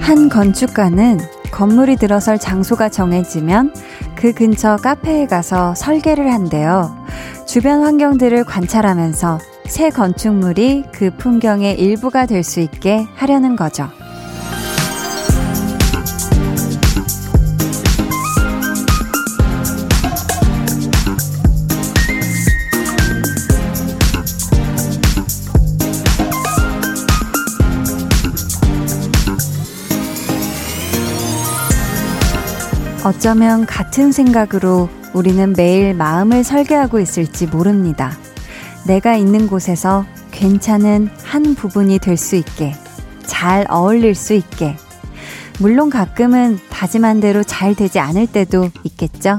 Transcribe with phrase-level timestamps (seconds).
[0.00, 1.18] 한 건축가는
[1.50, 3.74] 건물이 들어설 장소가 정해지면
[4.14, 6.96] 그 근처 카페에 가서 설계를 한대요.
[7.46, 13.88] 주변 환경들을 관찰하면서 새 건축물이 그 풍경의 일부가 될 수 있게 하려는 거죠.
[33.06, 38.10] 어쩌면 같은 생각으로 우리는 매일 마음을 설계하고 있을지 모릅니다.
[38.84, 42.74] 내가 있는 곳에서 괜찮은 한 부분이 될 수 있게,
[43.24, 44.74] 잘 어울릴 수 있게.
[45.60, 49.38] 물론 가끔은 다짐한 대로 잘 되지 않을 때도 있겠죠?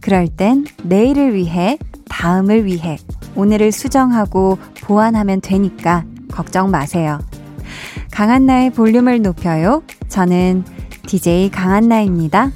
[0.00, 1.76] 그럴 땐 내일을 위해,
[2.08, 2.96] 다음을 위해,
[3.34, 7.18] 오늘을 수정하고 보완하면 되니까 걱정 마세요.
[8.12, 9.82] 강한나의 볼륨을 높여요.
[10.08, 10.64] 저는
[11.06, 12.50] DJ 강한나입니다.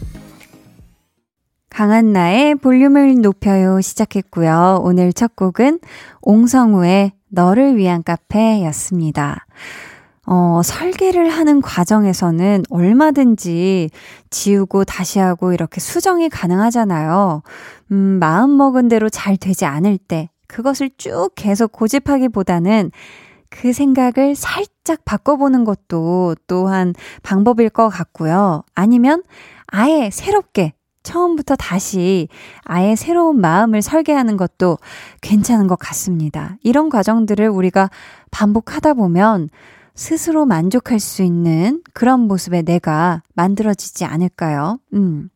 [1.78, 4.80] 강한나의 볼륨을 높여요 시작했고요.
[4.82, 5.78] 오늘 첫 곡은
[6.22, 9.46] 옹성우의 너를 위한 카페였습니다.
[10.26, 13.90] 어, 설계를 하는 과정에서는 얼마든지
[14.28, 17.42] 지우고 다시 하고 이렇게 수정이 가능하잖아요.
[17.92, 22.90] 음, 마음 먹은 대로 잘 되지 않을 때 그것을 쭉 계속 고집하기보다는
[23.50, 28.64] 그 생각을 살짝 바꿔보는 것도 또한 방법일 것 같고요.
[28.74, 29.22] 아니면
[29.68, 30.72] 아예 새롭게
[31.08, 32.28] 처음부터 다시
[32.64, 34.76] 아예 새로운 마음을 설계하는 것도
[35.22, 36.58] 괜찮은 것 같습니다.
[36.62, 37.88] 이런 과정들을 우리가
[38.30, 39.48] 반복하다 보면
[39.94, 44.80] 스스로 만족할 수 있는 그런 모습의 내가 만들어지지 않을까요?
[44.92, 45.30] 음.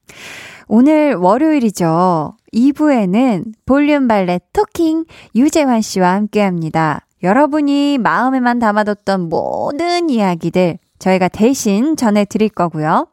[0.69, 2.37] 오늘 월요일이죠.
[2.53, 7.07] 2부에는 볼륨 발레 토킹 유재환 씨와 함께 합니다.
[7.23, 13.09] 여러분이 마음에만 담아뒀던 모든 이야기들 저희가 대신 전해드릴 거고요.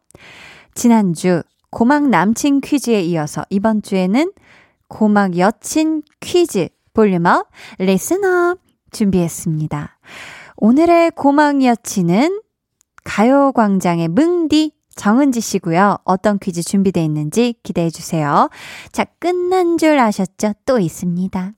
[0.75, 1.41] 지난주
[1.71, 4.31] 고막 남친 퀴즈에 이어서 이번 주에는
[4.87, 7.47] 고막 여친 퀴즈 volume up
[7.77, 8.59] listen up
[8.91, 9.97] 준비했습니다.
[10.57, 12.41] 오늘의 고막 여친은
[13.03, 15.99] 가요광장의 뭉디 정은지 씨고요.
[16.03, 18.49] 어떤 퀴즈 준비되어 있는지 기대해 주세요.
[18.91, 20.53] 자, 끝난 줄 아셨죠?
[20.65, 21.53] 또 있습니다.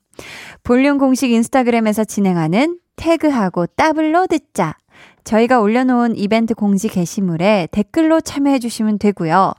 [0.62, 4.76] 볼륨 공식 인스타그램에서 진행하는 태그하고 따블로 듣자.
[5.24, 9.54] 저희가 올려놓은 이벤트 공지 게시물에 댓글로 참여해 주시면 되고요.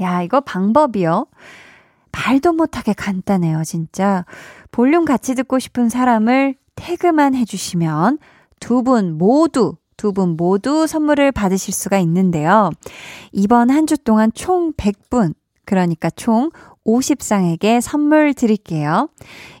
[0.00, 1.26] 야, 이거 방법이요.
[2.12, 4.24] 말도 못하게 간단해요, 진짜.
[4.70, 8.18] 볼륨 같이 듣고 싶은 사람을 태그만 해주시면
[8.60, 12.70] 두 분 모두, 두분 모두 선물을 받으실 수가 있는데요.
[13.32, 16.50] 이번 한 주 동안 총 100분, 그러니까 총
[16.86, 19.08] 50쌍에게 선물 드릴게요.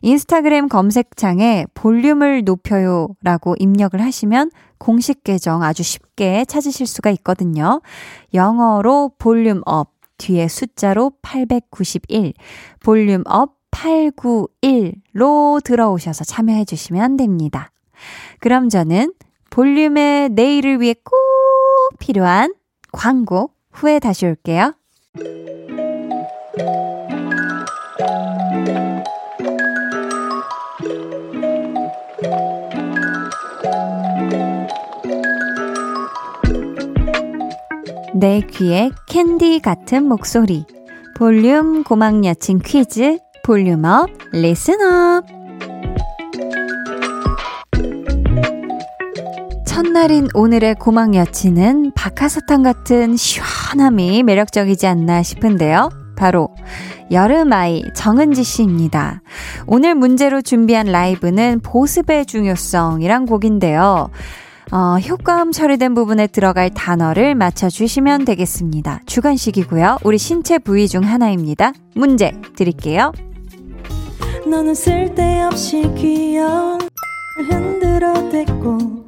[0.02, 7.80] 인스타그램 검색창에 볼륨을 높여요 라고 입력을 하시면 공식 계정 아주 쉽게 찾으실 수가 있거든요.
[8.32, 12.32] 영어로 volume up, 뒤에 숫자로 891,
[12.80, 17.70] volume up 891로 들어오셔서 참여해 주시면 됩니다.
[18.40, 19.12] 그럼 저는
[19.50, 21.14] 볼륨의 내일을 위해 꼭
[21.98, 22.54] 필요한
[22.92, 24.74] 광고 후에 다시 올게요.
[38.18, 40.64] 내 귀에 캔디 같은 목소리.
[41.18, 43.18] 볼륨 고막 여친 퀴즈.
[43.44, 45.26] Volume up, listen up.
[49.66, 55.90] 첫날인 오늘의 고막 여친은 박하사탕 같은 시원함이 매력적이지 않나 싶은데요.
[56.16, 56.48] 바로
[57.10, 59.20] 여름아이 정은지 씨입니다.
[59.66, 64.08] 오늘 문제로 준비한 라이브는 보습의 중요성이란 곡인데요.
[64.72, 69.00] 어, 효과음 처리된 부분에 들어갈 단어를 맞춰주시면 되겠습니다.
[69.06, 69.98] 주관식이고요.
[70.04, 71.72] 우리 신체 부위 중 하나입니다.
[71.94, 73.12] 문제 드릴게요.
[74.46, 76.80] 너는 쓸데없이 귀여운
[77.48, 79.06] 흔들어 댔고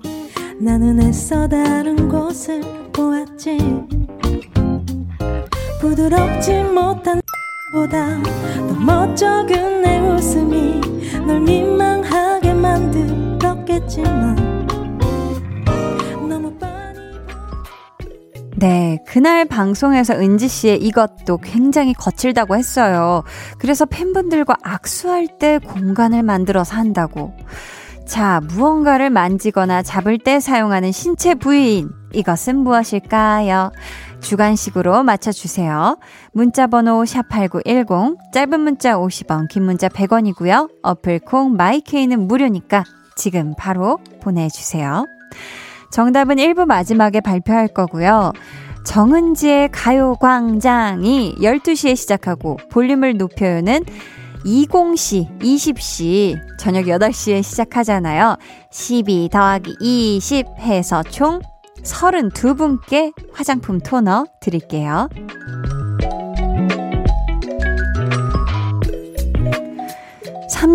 [0.61, 2.61] 나는 애써 다른 곳을
[2.93, 3.59] 보았지
[5.81, 7.21] 부드럽지 못한
[7.73, 10.81] 보다 더 멋쩍은 내 웃음이
[11.25, 14.58] 널 민망하게 만들었겠지만
[18.59, 23.23] 네, 그날 방송에서 은지 씨의 이것도 굉장히 거칠다고 했어요.
[23.59, 27.33] 그래서 팬분들과 악수할 때 공간을 만들어서 한다고.
[28.05, 33.71] 자, 무언가를 만지거나 잡을 때 사용하는 신체 부위인 이것은 무엇일까요?
[34.23, 35.97] 주간식으로 맞춰주세요.
[36.33, 40.69] 문자번호 샵8910, 짧은 문자 50원, 긴 문자 100원이고요.
[40.83, 42.83] 어플콩 마이케이는 무료니까
[43.15, 45.05] 지금 바로 보내주세요.
[45.91, 48.33] 정답은 1부 마지막에 발표할 거고요.
[48.85, 53.85] 정은지의 가요광장이 12시에 시작하고 볼륨을 높여요는
[54.45, 58.37] 20시, 20시, 저녁 8시에 시작하잖아요.
[58.71, 61.41] 12 더하기 20 해서 총
[61.83, 65.09] 32분께 화장품 토너 드릴게요.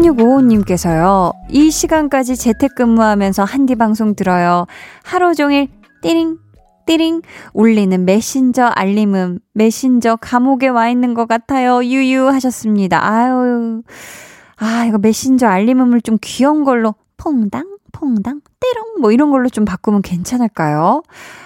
[0.04, 4.66] 3655님께서요, 이 시간까지 재택근무하면서 한디 방송 들어요.
[5.04, 5.70] 하루 종일
[6.02, 6.38] 띠링,
[6.86, 7.22] 띠링
[7.54, 11.84] 울리는 메신저 알림음 메신저 감옥에 와 있는 것 같아요.
[11.84, 13.06] 유유 하셨습니다.
[13.06, 13.82] 아유.
[14.58, 20.02] 아, 이거 메신저 알림음을 좀 귀여운 걸로 퐁당 퐁당 띠롱 뭐 이런 걸로 좀 바꾸면
[20.02, 21.04] 괜찮을까요?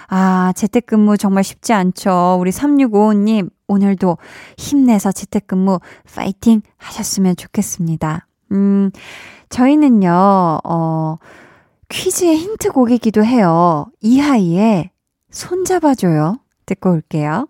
[0.08, 2.38] 아, 재택근무 정말 쉽지 않죠.
[2.40, 4.18] 우리 3655님 오늘도
[4.56, 5.78] 힘내서 재택근무
[6.14, 8.27] 파이팅 하셨으면 좋겠습니다.
[8.52, 8.90] 음,
[9.48, 10.60] 저희는요.
[10.64, 11.18] 어
[11.88, 13.86] 퀴즈의 힌트곡이기도 해요.
[14.00, 14.90] 이하이의
[15.30, 16.38] 손잡아줘요.
[16.66, 17.46] 듣고 올게요.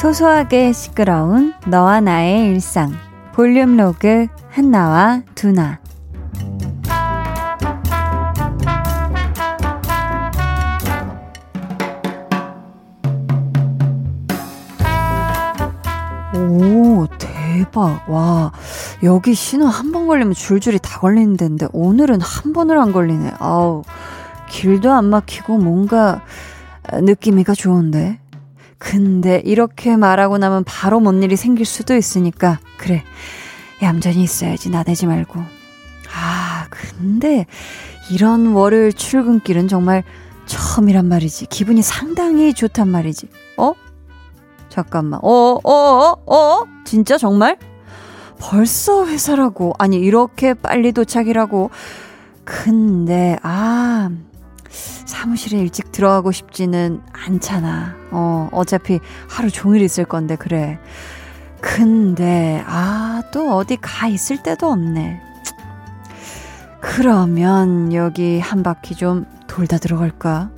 [0.00, 2.92] 소소하게 시끄러운 너와 나의 일상.
[3.34, 5.78] 볼륨 로그 한나와 두나.
[16.60, 18.08] 오, 대박.
[18.08, 18.52] 와,
[19.02, 23.32] 여기 신호 한 번 걸리면 줄줄이 다 걸리는 데인데, 오늘은 한 번을 안 걸리네.
[23.38, 23.82] 아우,
[24.50, 26.22] 길도 안 막히고 뭔가
[26.92, 28.18] 느낌이가 좋은데.
[28.78, 33.02] 근데 이렇게 말하고 나면 바로 뭔 일이 생길 수도 있으니까, 그래.
[33.82, 35.40] 얌전히 있어야지, 나대지 말고.
[36.14, 37.46] 아, 근데
[38.10, 40.02] 이런 월요일 출근길은 정말
[40.46, 41.46] 처음이란 말이지.
[41.46, 43.28] 기분이 상당히 좋단 말이지.
[44.70, 44.74] 어?
[44.74, 45.20] 잠깐만.
[45.22, 45.70] 어, 어,
[46.26, 46.64] 어, 어?
[46.84, 47.58] 진짜 정말?
[48.38, 49.74] 벌써 회사라고.
[49.78, 51.70] 아니, 이렇게 빨리 도착이라고.
[52.44, 54.10] 근데, 아,
[54.70, 57.96] 사무실에 일찍 들어가고 싶지는 않잖아.
[58.12, 60.78] 어, 어차피 하루 종일 있을 건데, 그래.
[61.60, 65.20] 근데, 아, 또 어디 가 있을 때도 없네.
[66.80, 70.50] 그러면 여기 한 바퀴 좀 돌다 들어갈까?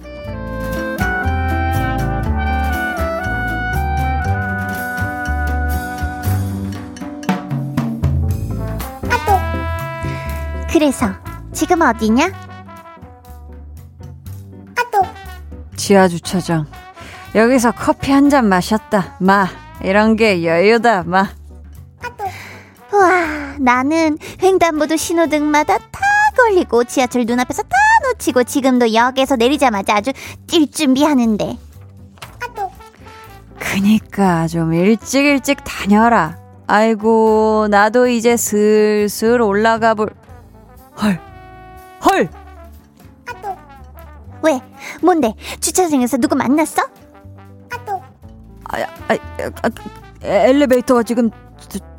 [10.83, 11.07] 그래서
[11.53, 12.27] 지금 어디냐?
[14.77, 15.07] 아또
[15.77, 16.67] 지하 주차장.
[17.37, 19.15] 여기서 커피 한 잔 마셨다.
[19.21, 19.47] 마.
[19.85, 21.05] 이런 게 여유다.
[21.05, 21.29] 마.
[22.03, 22.25] 아또
[22.99, 26.01] 와, 나는 횡단보도 신호등마다 다
[26.37, 27.69] 걸리고 지하철 눈앞에서 다
[28.09, 30.11] 놓치고 지금도 역에서 내리자마자 아주
[30.49, 31.59] 뛸 준비하는데.
[32.43, 32.73] 아또
[33.57, 36.39] 그니까 좀 일찍 일찍 다녀라.
[36.67, 40.11] 아이고, 나도 이제 슬슬 올라가 볼.
[41.01, 41.19] 헐,
[42.05, 42.29] 헐!
[43.29, 43.57] 아또
[44.43, 44.61] 왜?
[45.03, 45.35] 뭔데?
[45.61, 46.83] 주차장에서 누구 만났어?
[47.73, 48.03] 아또
[48.69, 49.17] 아, 아,
[49.63, 49.71] 아,
[50.23, 51.31] 엘리베이터가 지금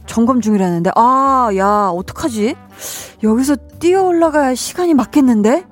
[0.06, 2.56] 점검 중이라는데, 아, 야, 어떡하지?
[3.24, 5.66] 여기서 뛰어 올라가야 시간이 맞겠는데?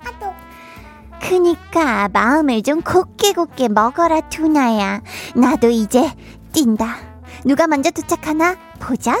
[0.00, 0.32] 아또
[1.20, 5.00] 그니까 마음을 좀 곱게 곱게 먹어라 투나야.
[5.34, 6.12] 나도 이제
[6.52, 6.96] 뛴다.
[7.44, 9.20] 누가 먼저 도착하나 보자고.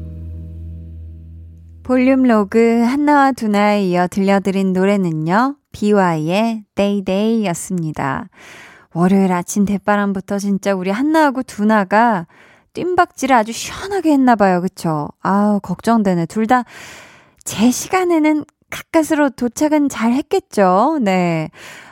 [1.83, 8.29] 볼륨 로그 한나와 두나에 이어 들려드린 노래는요, 비와이의 Day Day 였습니다.
[8.93, 12.27] 월요일 아침 댓바람부터 진짜 우리 한나하고 두나가
[12.73, 14.61] 뜀박질을 아주 시원하게 했나봐요.
[14.61, 15.09] 그쵸?
[15.21, 16.27] 아우, 걱정되네.
[16.27, 16.63] 둘 다
[17.43, 20.99] 제 시간에는 가까스로 도착은 잘 했겠죠?
[21.01, 21.49] 네.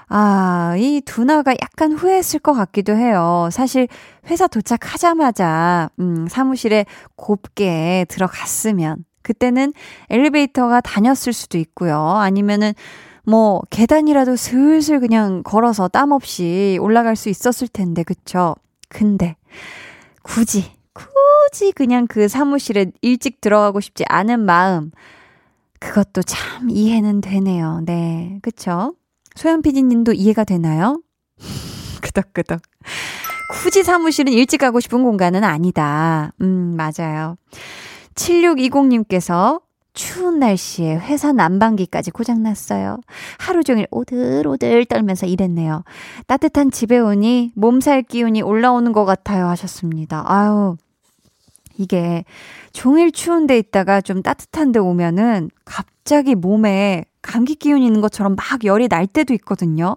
[0.07, 3.49] 아, 이 두나가 약간 후회했을 것 같기도 해요.
[3.51, 3.87] 사실
[4.27, 9.73] 회사 도착하자마자, 음, 사무실에 곱게 들어갔으면, 그때는
[10.09, 11.99] 엘리베이터가 다녔을 수도 있고요.
[11.99, 12.73] 아니면은,
[13.27, 18.55] 뭐, 계단이라도 슬슬 그냥 걸어서 땀 없이 올라갈 수 있었을 텐데, 그쵸?
[18.87, 19.35] 근데,
[20.23, 24.89] 굳이, 굳이 그냥 그 사무실에 일찍 들어가고 싶지 않은 마음,
[25.79, 27.81] 그것도 참 이해는 되네요.
[27.85, 28.39] 네.
[28.41, 28.95] 그쵸?
[29.35, 31.03] 소연 PD님도 이해가 되나요?
[32.01, 32.61] 끄덕끄덕.
[33.51, 36.31] 굳이 사무실은 일찍 가고 싶은 공간은 아니다.
[36.41, 37.35] 음, 맞아요.
[38.19, 39.61] 7620님께서
[39.93, 42.99] 추운 날씨에 회사 난방기까지 고장났어요.
[43.37, 45.83] 하루 종일 오들오들 떨면서 일했네요.
[46.27, 50.23] 따뜻한 집에 오니 몸살 기운이 올라오는 것 같아요 하셨습니다.
[50.27, 50.75] 아유,
[51.77, 52.23] 이게
[52.71, 58.63] 종일 추운 데 있다가 좀 따뜻한 데 오면은 갑자기 몸에 감기 기운 있는 것처럼 막
[58.63, 59.95] 열이 날 때도 있거든요.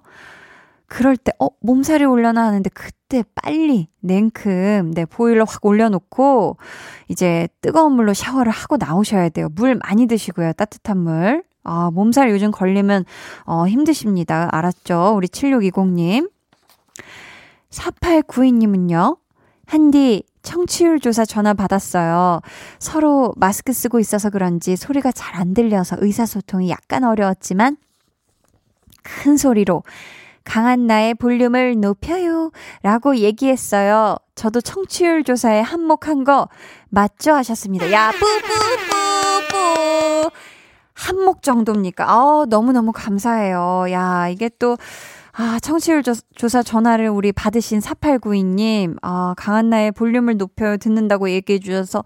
[0.92, 6.58] 그럴 때, 어, 몸살이 올려나 하는데 그때 빨리 냉큼, 네, 보일러 확 올려놓고
[7.08, 9.48] 이제 뜨거운 물로 샤워를 하고 나오셔야 돼요.
[9.54, 10.52] 물 많이 드시고요.
[10.52, 11.44] 따뜻한 물.
[11.64, 13.06] 아, 몸살 요즘 걸리면,
[13.46, 14.50] 어, 힘드십니다.
[14.52, 15.14] 알았죠?
[15.16, 16.30] 우리 7620님.
[17.70, 19.16] 4892님은요,
[19.64, 22.42] 한디, 청취율 조사 전화 받았어요.
[22.78, 27.78] 서로 마스크 쓰고 있어서 그런지 소리가 잘 안 들려서 의사소통이 약간 어려웠지만,
[29.02, 29.84] 큰 소리로
[30.44, 32.50] 강한 나의 볼륨을 높여요.
[32.82, 34.16] 라고 얘기했어요.
[34.34, 36.48] 저도 청취율 조사에 한몫한 거
[36.88, 37.32] 맞죠?
[37.32, 37.90] 하셨습니다.
[37.92, 39.62] 야, 뿌뿌뿌뿌.
[40.94, 42.04] 한몫 정도입니까?
[42.08, 43.86] 아 너무너무 감사해요.
[43.90, 44.76] 야, 이게 또,
[45.32, 52.04] 아, 청취율 조, 사 전화를 우리 받으신 4892님, 아, 강한나의 볼륨을 높여 듣는다고 얘기해 주셔서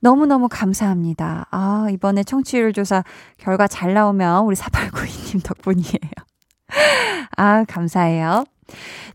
[0.00, 1.46] 너무너무 감사합니다.
[1.50, 3.04] 아, 이번에 청취율 조사
[3.36, 6.29] 결과 잘 나오면 우리 4892님 덕분이에요.
[7.36, 8.44] 아, 감사해요.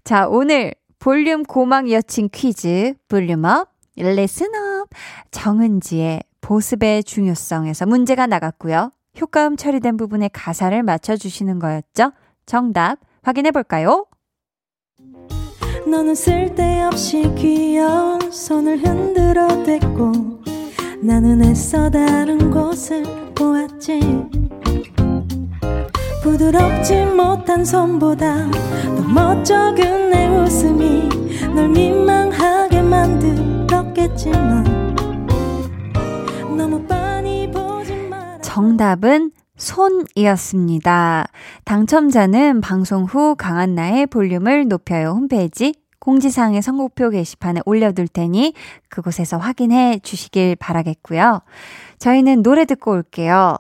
[0.03, 4.89] 자, 오늘 볼륨 고막 여친 퀴즈, 볼륨업, 레슨업,
[5.31, 8.91] 정은지의 보습의 중요성에서 문제가 나갔고요.
[9.19, 12.12] 효과음 처리된 부분에 가사를 맞춰주시는 거였죠?
[12.45, 14.05] 정답 확인해 볼까요?
[15.88, 20.43] 너는 쓸데없이 귀여운 손을 흔들어 댔고
[21.01, 23.03] 나는 애써 다른 곳을
[23.35, 24.00] 보았지
[26.25, 31.08] 부드럽지 못한 손보다 더 멋쩍은 내 웃음이
[31.53, 34.63] 널 민망하게 만들었겠지만
[36.58, 41.27] 너무 빤히 보지 마 정답은 손이었습니다.
[41.63, 48.55] 당첨자는 방송 후 강한나의 볼륨을 높여요 홈페이지 공지사항의 선곡표 게시판에 올려둘 테니
[48.89, 51.41] 그곳에서 확인해 주시길 바라겠고요.
[52.00, 53.58] 저희는 노래 듣고 올게요.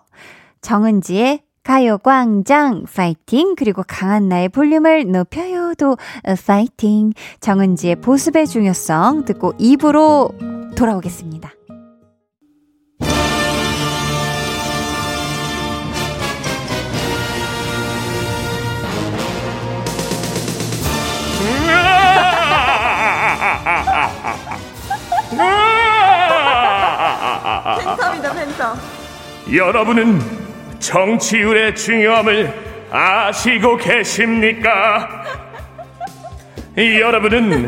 [0.61, 5.97] 정은지의 가요광장 파이팅 그리고 강한나의 볼륨을 높여요도
[6.45, 7.11] 파이팅.
[7.39, 10.29] 정은지의 보습의 중요성 듣고 입으로
[10.77, 11.51] 돌아오겠습니다.
[27.79, 30.34] 팬텀이다 팬텀 여러분은
[30.85, 32.53] 정치율의 중요함을
[32.91, 35.23] 아시고 계십니까?
[36.77, 37.67] 여러분은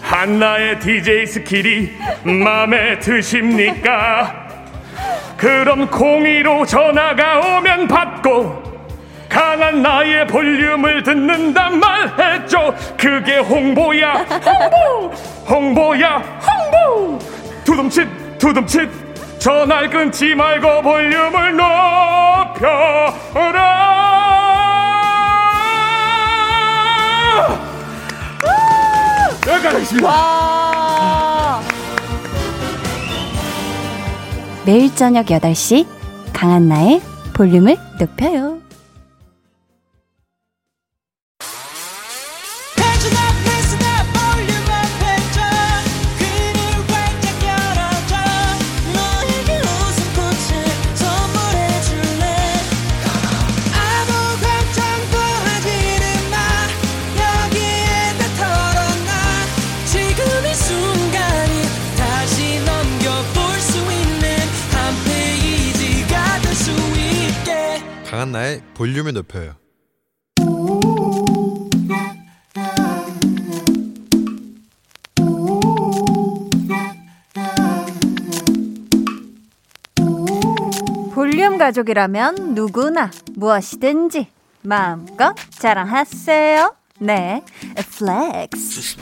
[0.00, 1.92] 한나의 DJ skill이
[2.24, 4.48] 마음에 드십니까?
[5.36, 8.62] 그럼 공이로 전화가 오면 받고
[9.28, 12.74] 강한 나의 볼륨을 듣는단 말했죠.
[12.98, 15.14] 그게 홍보야, 홍보,
[15.48, 17.18] 홍보야, 홍보.
[17.64, 19.01] 두둠칫, 두둠칫.
[19.42, 21.72] 전화를 끊지 말고 볼륨을 높여라.
[29.48, 29.66] 여기까지.
[29.66, 31.60] 하겠습니다
[34.64, 35.86] 매일 저녁 8시
[36.32, 37.02] 강한나의
[37.34, 38.61] 볼륨을 높여요
[68.32, 69.54] 강한나의 볼륨을 높여요.
[81.14, 84.28] 볼륨 가족이라면 누구나 무엇이든지
[84.62, 86.74] 마음껏 자랑하세요.
[87.00, 87.42] 네,
[87.98, 88.96] flex.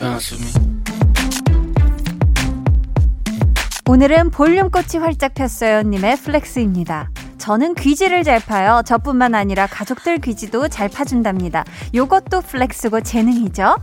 [3.88, 7.10] 오늘은 볼륨 꽃이 활짝 폈어요 님의 flex입니다.
[7.40, 8.82] 저는 귀지를 잘 파요.
[8.84, 11.64] 저뿐만 아니라 가족들 귀지도 잘 파준답니다.
[11.94, 13.76] 요것도 플렉스고 재능이죠.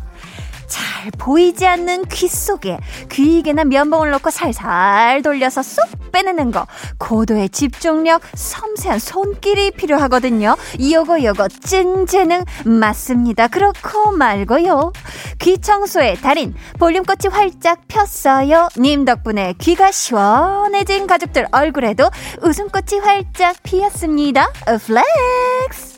[0.97, 2.79] 잘 보이지 않는 귀 속에
[3.11, 6.65] 귀이개나 면봉을 넣고 살살 돌려서 쏙 빼내는 거.
[6.97, 10.55] 고도의 집중력 섬세한 손길이 필요하거든요.
[10.79, 12.43] 요거 요거 찐 재능.
[12.65, 13.47] 맞습니다.
[13.47, 14.91] 그렇고 말고요.
[15.39, 18.69] 귀 청소의 달인 볼륨꽃이 활짝 폈어요.
[18.79, 22.09] 님 덕분에 귀가 시원해진 가족들 얼굴에도
[22.41, 24.51] 웃음꽃이 활짝 피었습니다.
[24.65, 25.96] Flex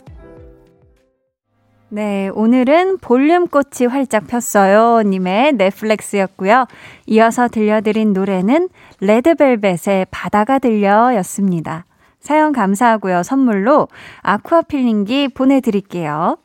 [1.91, 5.01] 네, 오늘은 볼륨꽃이 활짝 폈어요.
[5.01, 6.67] 님의 flex였고요.
[7.07, 8.69] 이어서 들려드린 노래는
[8.99, 11.85] 레드벨벳의 바다가 들려 였습니다.
[12.19, 13.23] 사연 감사하고요.
[13.23, 13.87] 선물로
[14.21, 16.37] aqua peeling기 보내드릴게요.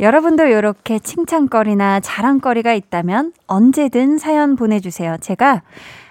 [0.00, 5.18] 여러분도 이렇게 칭찬거리나 자랑거리가 있다면 언제든 사연 보내주세요.
[5.20, 5.62] 제가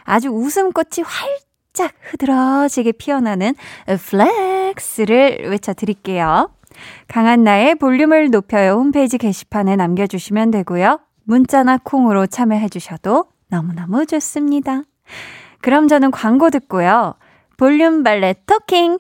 [0.04, 3.56] 아주 웃음꽃이 활짝 흐드러지게 피어나는
[3.88, 6.50] flex를 외쳐드릴게요.
[7.08, 11.00] 강한나의 볼륨을 높여요 홈페이지 게시판에 남겨주시면 되고요.
[11.24, 14.82] 문자나 콩으로 참여해 주셔도 너무너무 좋습니다.
[15.62, 17.16] 그럼 저는 광고 듣고요.
[17.58, 18.98] 볼륨 valet talking!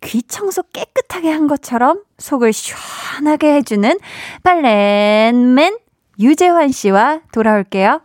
[0.00, 3.98] 귀 청소 깨끗하게 한 것처럼 속을 시원하게 해주는
[4.42, 5.78] valet man
[6.20, 8.00] 유재환 씨와 돌아올게요.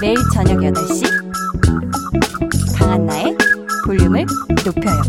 [0.00, 1.04] 매일 저녁 8시
[2.78, 3.36] 강한나의
[3.84, 4.24] 볼륨을
[4.64, 5.02] 높여요.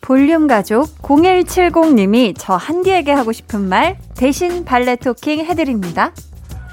[0.00, 6.12] 볼륨 가족 0170님이 저 한디에게 하고 싶은 말 대신 valet talking 해드립니다.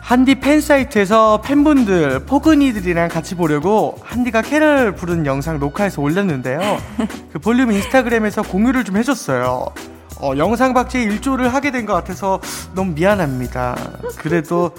[0.03, 6.59] 한디 팬 사이트에서 팬분들, 포근이들이랑 같이 보려고 한디가 캐럴 부르는 영상 녹화해서 올렸는데요.
[7.31, 9.65] 그 볼륨 인스타그램에서 공유를 좀 해줬어요.
[10.19, 12.41] 어, 영상 박제에 일조를 하게 된 것 같아서
[12.75, 13.75] 너무 미안합니다.
[14.17, 14.71] 그래도,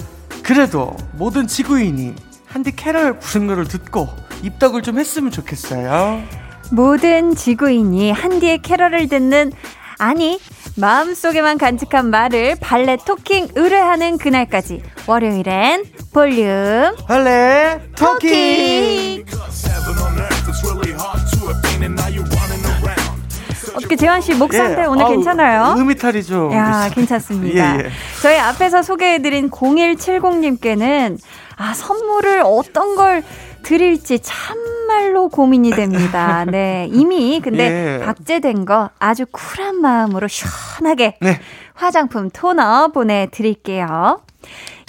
[0.42, 2.14] 그래도 모든 지구인이
[2.46, 4.08] 한디 캐럴 부른 거를 듣고
[4.42, 6.22] 입덕을 좀 했으면 좋겠어요.
[6.70, 9.52] 모든 지구인이 한디의 캐럴을 듣는
[9.98, 10.38] 아니
[10.76, 19.24] 마음속에만 간직한 말을 발레 토킹 의뢰하는 그날까지 월요일엔 볼륨 할래 토킹
[23.76, 25.74] 어떻게 재환 씨 목 상태 예, 오늘 아우, 괜찮아요?
[25.78, 27.76] 음이탈이 좀 야, 있- 괜찮습니다.
[27.76, 27.90] 예, 예.
[28.22, 31.18] 저희 앞에서 소개해드린 0170님께는
[31.56, 33.22] 아, 선물을 어떤 걸
[33.64, 36.44] 드릴지 참말로 고민이 됩니다.
[36.44, 36.88] 네.
[36.92, 38.04] 이미 근데 예.
[38.04, 41.40] 박제된 거 아주 쿨한 마음으로 시원하게 네.
[41.74, 44.20] 화장품 토너 보내드릴게요.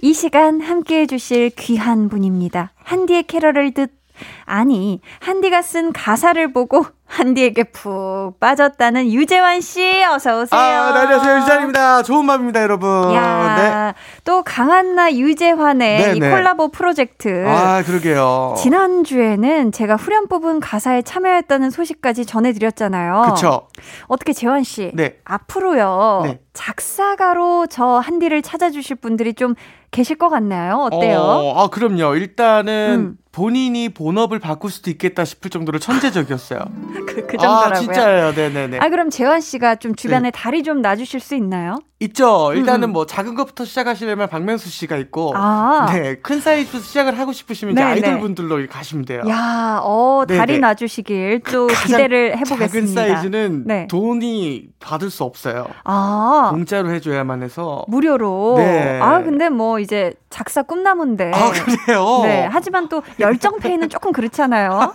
[0.02, 2.72] 이 시간 함께 해주실 귀한 분입니다.
[2.84, 3.92] 한디의 캐럴을 듣,
[4.46, 10.60] 아니, 한디가 쓴 가사를 보고 한디에게 푹 빠졌다는 유재환 씨, 어서 오세요.
[10.60, 11.38] 아, 네, 안녕하세요.
[11.38, 12.04] 유찬입니다.
[12.04, 13.14] 좋은 밤입니다, 여러분.
[13.14, 16.30] 야, 또 강한나 유재환의 네, 이 네.
[16.32, 17.28] 콜라보 프로젝트.
[17.28, 17.48] 네.
[17.48, 18.56] 아, 그러게요.
[18.58, 23.34] 지난주에는 제가 후렴 부분 가사에 참여했다는 소식까지 전해 드렸잖아요.
[23.36, 23.68] 그쵸.
[24.08, 24.92] 어떻게 재환 씨?
[24.96, 25.18] 네.
[25.26, 26.22] 앞으로요.
[26.26, 26.40] 네.
[26.54, 29.54] 작사가로 저 한디를 찾아주실 분들이 좀
[29.92, 30.90] 계실 것 같나요?
[30.92, 31.20] 어때요?
[31.20, 32.16] 어, 아, 그럼요.
[32.16, 33.18] 일단은 음.
[33.36, 36.60] 본인이 본업을 바꿀 수도 있겠다 싶을 정도로 천재적이었어요.
[37.06, 37.70] 그, 그 정도라고요.
[37.70, 38.32] 아, 진짜예요.
[38.32, 38.80] 네네네.
[38.80, 41.80] 아, 그럼 재환 씨가 좀 주변에 다리 좀 놔주실 수 있나요?
[42.00, 42.54] 있죠.
[42.54, 42.94] 일단은 음.
[42.94, 45.86] 뭐 작은 것부터 시작하시려면 박명수 씨가 있고, 아.
[45.92, 48.20] 네, 큰 사이즈부터 시작을 하고 싶으시면 이제 네, 아이돌 네.
[48.22, 49.22] 분들로 가시면 돼요.
[49.28, 50.38] 야, 어, 네네.
[50.38, 53.02] 다리 놔주시길 또 기대를 해보겠습니다.
[53.02, 53.88] 작은 사이즈는 네.
[53.90, 55.66] 돈이 받을 수 없어요.
[55.84, 57.84] 아, 공짜로 해줘야만 해서.
[57.88, 58.54] 무료로.
[58.58, 59.00] 네.
[59.02, 61.32] 아, 근데 뭐 이제 작사 꿈나무인데.
[61.34, 62.20] 아, 그래요?
[62.22, 64.94] 네, 하지만 또 열정 페이는 조금 그렇잖아요.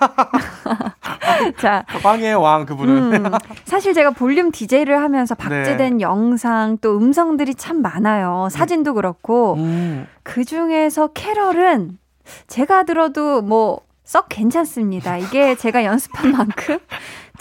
[1.59, 3.27] 자, 왕이에요, 왕, 그분은.
[3.27, 3.33] 음,
[3.65, 6.03] 사실 제가 볼륨 DJ를 하면서 박제된 네.
[6.05, 8.47] 영상 또 음성들이 참 많아요.
[8.53, 9.55] 사진도 그렇고.
[9.55, 10.07] 음.
[10.23, 11.99] 그 중에서 캐럴은
[12.47, 15.19] 제가 들어도 뭐 썩 괜찮습니다.
[15.19, 16.81] 이게 제가 연습한 만큼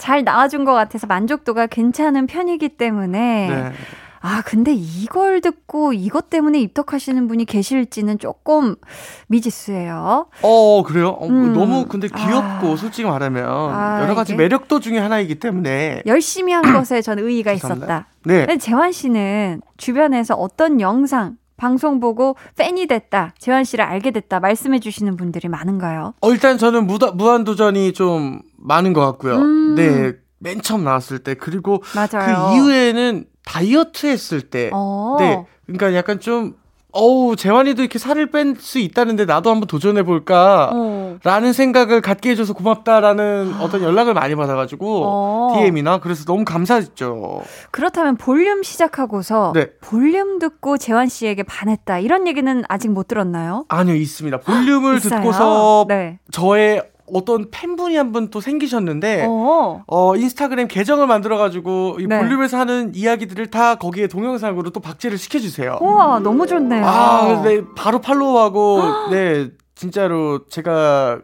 [0.00, 3.48] 잘 나와준 것 같아서 만족도가 괜찮은 편이기 때문에.
[3.48, 3.72] 네.
[4.22, 8.76] 아, 근데 이걸 듣고 이것 때문에 입덕하시는 분이 계실지는 조금
[9.28, 10.26] 미지수예요.
[10.42, 11.08] 어, 그래요?
[11.08, 11.52] 어, 음.
[11.52, 12.76] 너무 근데 귀엽고, 아.
[12.76, 13.46] 솔직히 말하면.
[13.46, 14.34] 아, 여러 가지?
[14.34, 16.02] 매력도 중에 하나이기 때문에.
[16.06, 17.52] 열심히 한 것에 전 의의가.
[17.52, 18.08] 있었다.
[18.24, 18.56] 네.
[18.58, 25.16] 재환 씨는 주변에서 어떤 영상, 방송 보고 팬이 됐다, 재환 씨를 알게 됐다 말씀해 주시는
[25.18, 26.14] 분들이 많은가요?
[26.22, 29.36] 어, 일단 저는 무다, 무한도전이 좀 많은 것 같고요.
[29.36, 29.74] 음.
[29.74, 30.14] 네.
[30.38, 31.34] 맨 처음 나왔을 때.
[31.34, 32.48] 그리고 맞아요.
[32.48, 34.70] 그 이후에는 다이어트 했을 때.
[34.72, 35.16] 어.
[35.18, 35.44] 네.
[35.66, 36.54] 그러니까 약간 좀
[36.92, 40.70] 어우, 재환이도 이렇게 살을 뺄수 있다는데 나도 한번 도전해볼까.
[40.72, 41.18] 어.
[41.22, 45.54] 라는 생각을 갖게 해줘서 고맙다라는 어떤 연락을 많이 받아가지고, 어.
[45.56, 45.98] DM이나.
[45.98, 47.42] 그래서 너무 감사했죠.
[47.70, 49.68] 그렇다면 볼륨 시작하고서 네.
[49.80, 53.64] 볼륨 듣고 재환 씨에게 반했다 이런 얘기는 아직 못 들었나요?
[53.68, 54.38] 아니요, 있습니다.
[54.40, 55.00] 볼륨을?
[55.00, 56.18] 듣고서 네.
[56.30, 56.82] 저의
[57.14, 59.82] 어떤 팬분이 한 분 또 생기셨는데, 어.
[59.86, 60.16] 어.
[60.16, 62.18] 인스타그램 계정을 만들어 가지고, 이 네.
[62.18, 65.78] 볼륨에서 하는 이야기들을 다 거기에 동영상으로 또 박제를 시켜 주세요.
[65.80, 66.84] 우와 너무 좋네요.
[66.84, 71.20] 아, 네, 바로 팔로우하고, 네, 진짜로 제가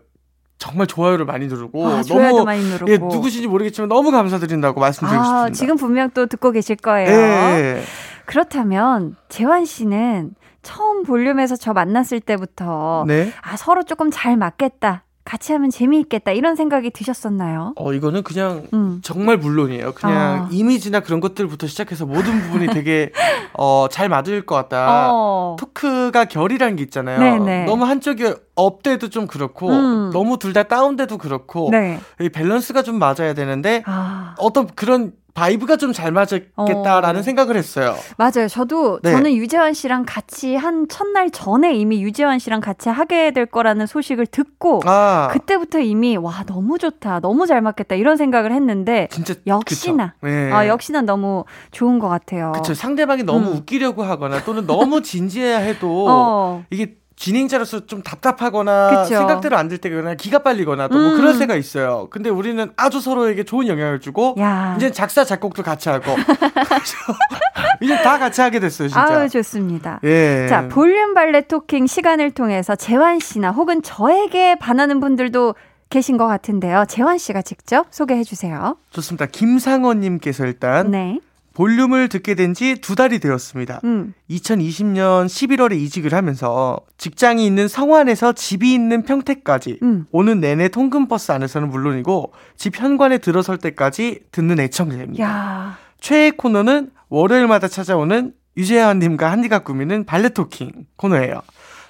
[0.58, 2.90] 정말 좋아요를 많이 누르고, 아, 좋아요도 너무, 많이 누르고.
[2.90, 5.52] 예, 누구신지 모르겠지만 너무 감사드린다고 말씀드리고 아, 싶습니다.
[5.54, 7.10] 지금 분명 또 듣고 계실 거예요.
[7.10, 7.82] 예.
[8.24, 10.30] 그렇다면 재환 씨는
[10.62, 13.30] 처음 볼륨에서 저 만났을 때부터 네.
[13.40, 15.04] 아 서로 조금 잘 맞겠다.
[15.26, 17.74] 같이 하면 재미있겠다 이런 생각이 드셨었나요?
[17.76, 19.00] 어, 이거는 그냥 음.
[19.02, 19.92] 정말 물론이에요.
[19.92, 20.48] 그냥 아.
[20.52, 23.10] 이미지나 그런 것들부터 시작해서 모든 부분이 되게
[23.58, 25.08] 어, 잘 맞을 것 같다.
[25.12, 25.56] 어.
[25.58, 27.18] 토크가 결이라는 게 있잖아요.
[27.18, 27.64] 네네.
[27.64, 30.10] 너무 한쪽이 up돼도 좀 그렇고 음.
[30.12, 31.98] 너무 둘 다 다운돼도 그렇고 네.
[32.18, 37.22] 이 밸런스가 좀 맞아야 되는데 아, 어떤 그런 vibe가 좀 잘 맞았겠다라는 어.
[37.22, 37.94] 생각을 했어요.
[38.16, 38.48] 맞아요.
[38.48, 39.12] 저도 네.
[39.12, 44.26] 저는 유재환 씨랑 같이 한 첫날 전에 이미 유재환 씨랑 같이 하게 될 거라는 소식을
[44.26, 50.14] 듣고 아, 그때부터 이미 와 너무 좋다, 너무 잘 맞겠다 이런 생각을 했는데 진짜 역시나.
[50.22, 50.50] 네.
[50.52, 52.52] 아 역시나 너무 좋은 것 같아요.
[52.54, 53.56] 그쵸 상대방이 너무 음.
[53.58, 56.64] 웃기려고 하거나 또는 너무 진지해야 해도 어.
[56.70, 59.16] 이게 진행자로서 좀 답답하거나 그쵸.
[59.16, 61.16] 생각대로 안 될 때거나 기가 빨리거나 또뭐 음.
[61.16, 62.06] 그럴 때가 있어요.
[62.10, 64.74] 근데 우리는 아주 서로에게 좋은 영향을 주고 야.
[64.76, 66.14] 이제 작사 작곡도 같이 하고
[67.80, 69.02] 이제 다 같이 하게 됐어요 진짜.
[69.02, 70.00] 아유 좋습니다.
[70.04, 70.46] 예.
[70.48, 75.54] 자 볼륨 발레 토킹 시간을 통해서 재환 씨나 혹은 저에게 반하는 분들도
[75.88, 76.84] 계신 것 같은데요.
[76.88, 78.76] 재환 씨가 직접 소개해 주세요.
[78.90, 79.26] 좋습니다.
[79.26, 81.18] 김상원 님께서 일단 네.
[81.56, 83.80] 볼륨을 듣게 된 지 두 달이 되었습니다.
[83.84, 84.12] 음.
[84.30, 90.06] 2020년 11월에 이직을 하면서 직장이 있는 성완에서 집이 있는 평택까지 음.
[90.12, 95.24] 오는 내내 통근버스 안에서는 물론이고 집 현관에 들어설 때까지 듣는 애청자입니다.
[95.24, 95.78] 야.
[96.00, 101.40] 최애 코너는 월요일마다 찾아오는 유재환님과 한디가 꾸미는 발레토킹 코너예요.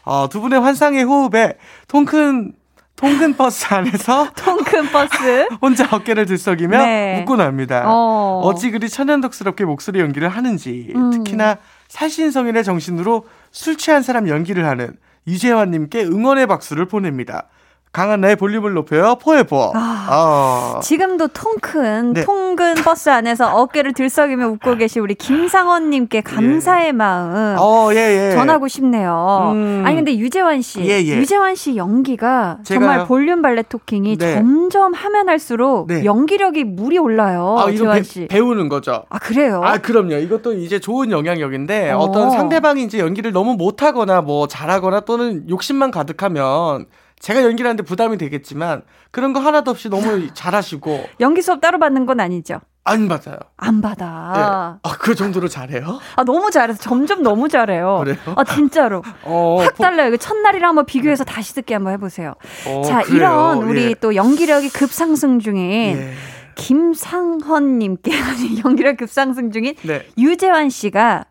[0.05, 1.55] 어, 두 분의 환상의 호흡에
[1.89, 2.53] 통큰
[2.97, 5.49] 통근 버스 안에서 통큰 버스.
[5.61, 7.21] 혼자 어깨를 들썩이며 네.
[7.21, 7.85] 웃고 납니다.
[7.87, 8.41] 어.
[8.45, 11.11] 어찌 그리 천연덕스럽게 목소리 연기를 하는지 음.
[11.11, 17.49] 특히나 살신성인의 정신으로 술 취한 사람 연기를 하는 유재환님께 응원의 박수를 보냅니다.
[17.97, 19.73] 강한나의 볼륨을 높여요 포에버.
[19.75, 20.81] 아.
[20.83, 22.25] 지금도 통큰 네.
[22.25, 28.35] 통근 버스 안에서 어깨를 들썩이며 웃고 계신 우리 김상원님께 감사의 마음 어, 예, 예.
[28.35, 29.53] 전하고 싶네요.
[29.55, 29.83] 음.
[29.87, 31.17] 아니 근데 유재환 씨, 예, 예.
[31.17, 32.87] 유재환 씨 연기가 제가요?
[32.87, 34.35] 정말 볼륨 valet talking이 네.
[34.35, 36.05] 점점 하면 할수록 네.
[36.05, 37.57] 연기력이 물이 올라요.
[37.59, 38.29] 아, 이거 재환 배, 씨.
[38.29, 39.05] 배 우는 거죠.
[39.09, 39.63] 아 그래요?
[39.65, 40.17] 아, 그럼요.
[40.17, 42.01] 이것도 이제 좋은 영향력인데 어.
[42.01, 42.13] 어.
[42.13, 46.85] 떤 상대방이 이제 연기를 너무 못하거나 뭐 잘하거나 또는 욕심만 가득하면
[47.21, 52.07] 제가 연기를 하는데 부담이 되겠지만 그런 거 하나도 없이 너무 잘하시고 연기 수업 따로 받는
[52.07, 52.61] 건 아니죠?
[52.85, 53.37] 안 받아요.
[53.57, 53.83] 안 네.
[53.83, 54.79] 받아.
[54.81, 55.99] 아, 그 정도로 잘해요?
[56.15, 57.99] 아 너무 잘해서 점점 너무 잘해요.
[58.05, 58.17] 그래요?
[58.37, 60.09] 아 진짜로 어, 확 포- 달라요.
[60.09, 62.35] 이거 첫날이랑 한번 비교해서 다시 듣기 한번 해보세요.
[62.69, 63.17] 어, 자 그래요.
[63.17, 63.95] 이런 우리 예.
[63.95, 66.13] 또 연기력이 급상승 중인 예.
[66.55, 68.13] 김상헌님께
[68.65, 70.07] 연기력 급상승 중인 네.
[70.17, 71.25] 유재환 씨가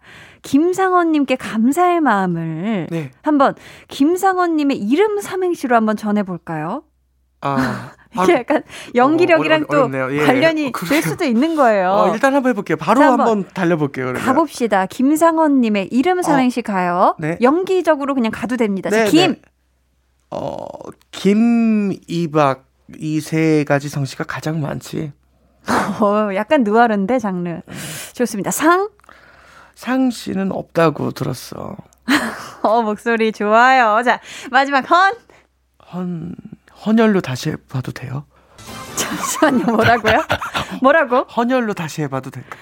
[0.50, 3.12] 김상헌님께 감사의 마음을 네.
[3.24, 3.56] 한번
[3.88, 6.84] 김상헌님의 이름 삼행시로 한번 전해볼까요?
[7.42, 7.92] 아,
[8.24, 8.62] 이게 약간
[8.94, 10.22] 연기력이랑 어려- 또 어렵네요.
[10.22, 10.24] 예.
[10.26, 10.86] 관련이 어.
[10.88, 11.90] 될 수도 있는 거예요.
[11.90, 12.78] 어, 일단 한번 해볼게요.
[12.78, 14.06] 바로 자, 한번 한번 달려볼게요.
[14.06, 14.22] 그러면.
[14.24, 14.86] 가봅시다.
[14.86, 17.16] 김상헌님의 이름 삼행시 가요.
[17.20, 17.38] 네.
[17.42, 18.92] 연기적으로 그냥 가도 됩니다.
[18.92, 19.32] 자, 네, 김.
[19.32, 19.42] 네.
[20.30, 20.58] 어,
[21.12, 22.66] 김, 이박
[23.00, 25.12] 이 세 가지 성씨가 가장 많지.
[26.00, 27.62] 어, 약간 느와르인데 장르.
[28.14, 28.52] 좋습니다.
[28.52, 28.90] 상.
[29.76, 31.76] 상 씨는 없다고 들었어.
[32.64, 34.02] 어, 목소리 좋아요.
[34.04, 34.20] 자,
[34.52, 35.14] 마지막 헌.
[35.94, 36.36] 헌
[36.86, 38.26] 헌혈로 다시 해봐도 돼요?
[38.96, 39.66] 잠시만요.
[39.66, 40.24] 뭐라고요?
[40.82, 41.24] 뭐라고?
[41.36, 42.58] 헌혈로 다시 해봐도 될까?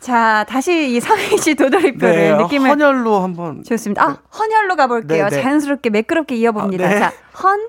[0.00, 4.02] 자, 다시 이 삼행시 도돌이표를 네, 느낌을 헌혈로 한번 좋습니다.
[4.04, 5.28] 아, 헌혈로 가볼게요.
[5.28, 5.42] 네, 네.
[5.42, 6.84] 자연스럽게 매끄럽게 이어봅니다.
[6.84, 6.98] 아, 네.
[6.98, 7.60] 자, 헌,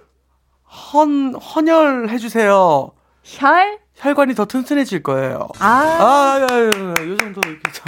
[0.93, 2.91] 헌 헌혈 해주세요.
[3.23, 5.47] 혈, 혈관이 더 튼튼해질 거예요.
[5.60, 5.67] 아.
[5.67, 7.86] 아, 야, 야, 야, 요 정도 이렇게 좀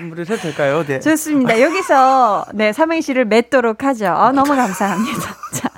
[0.00, 0.84] 눈물을 해도 될까요?
[0.86, 1.00] 네.
[1.00, 1.60] 좋습니다.
[1.60, 4.06] 여기서 네 삼행시를 맺도록 하죠.
[4.06, 5.20] 아, 너무 감사합니다.
[5.54, 5.68] 자,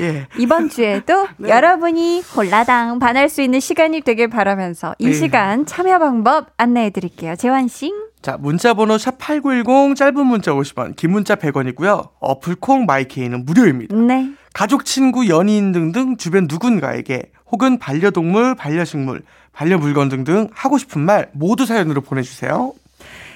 [0.00, 0.26] 예.
[0.38, 1.48] 이번 주에도 네.
[1.50, 5.12] 여러분이 홀라당 반할 수 있는 시간이 되길 바라면서 이 네.
[5.14, 7.34] 시간 참여 방법 안내해 드릴게요.
[7.36, 7.92] 재환 씨.
[8.22, 12.10] 자, 문자 번호 샵8910 짧은 문자 50원, 긴 문자 100원이고요.
[12.20, 13.96] 어플 콩 마이케이는 무료입니다.
[13.96, 14.30] 네.
[14.52, 21.66] 가족, 친구, 연인 등등 주변 누군가에게 혹은 반려동물, 반려식물, 반려물건 등등 하고 싶은 말 모두
[21.66, 22.72] 사연으로 보내주세요.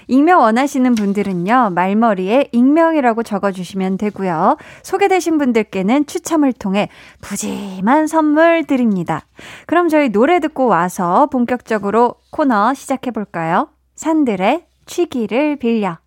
[0.06, 4.58] 익명 원하시는 분들은요, 말머리에 익명이라고 적어주시면 되고요.
[4.82, 6.88] 소개되신 분들께는 추첨을 통해
[7.22, 9.24] 푸짐한 선물 드립니다.
[9.66, 13.68] 그럼 저희 노래 듣고 와서 본격적으로 코너 시작해볼까요?
[13.96, 15.98] 산들의 취기를 빌려.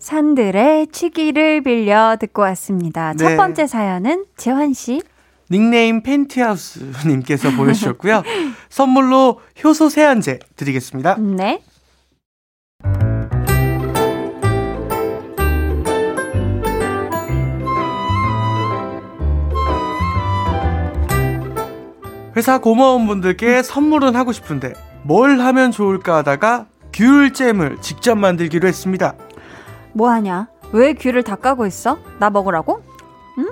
[0.00, 3.14] 산들의 취기를 빌려 듣고 왔습니다.
[3.14, 3.36] 첫 네.
[3.36, 5.02] 번째 사연은 재환 씨.
[5.50, 8.22] 닉네임 팬티하우스님께서 보내주셨고요.
[8.70, 11.16] 선물로 효소 세안제 드리겠습니다.
[11.18, 11.62] 네.
[22.36, 29.14] 회사 고마운 분들께 선물은 하고 싶은데 뭘 하면 좋을까 하다가 귤잼을 직접 만들기로 했습니다.
[29.92, 30.48] 뭐 하냐?
[30.72, 31.98] 왜 귤을 다 까고 있어?
[32.18, 32.82] 나 먹으라고?
[33.38, 33.46] 음,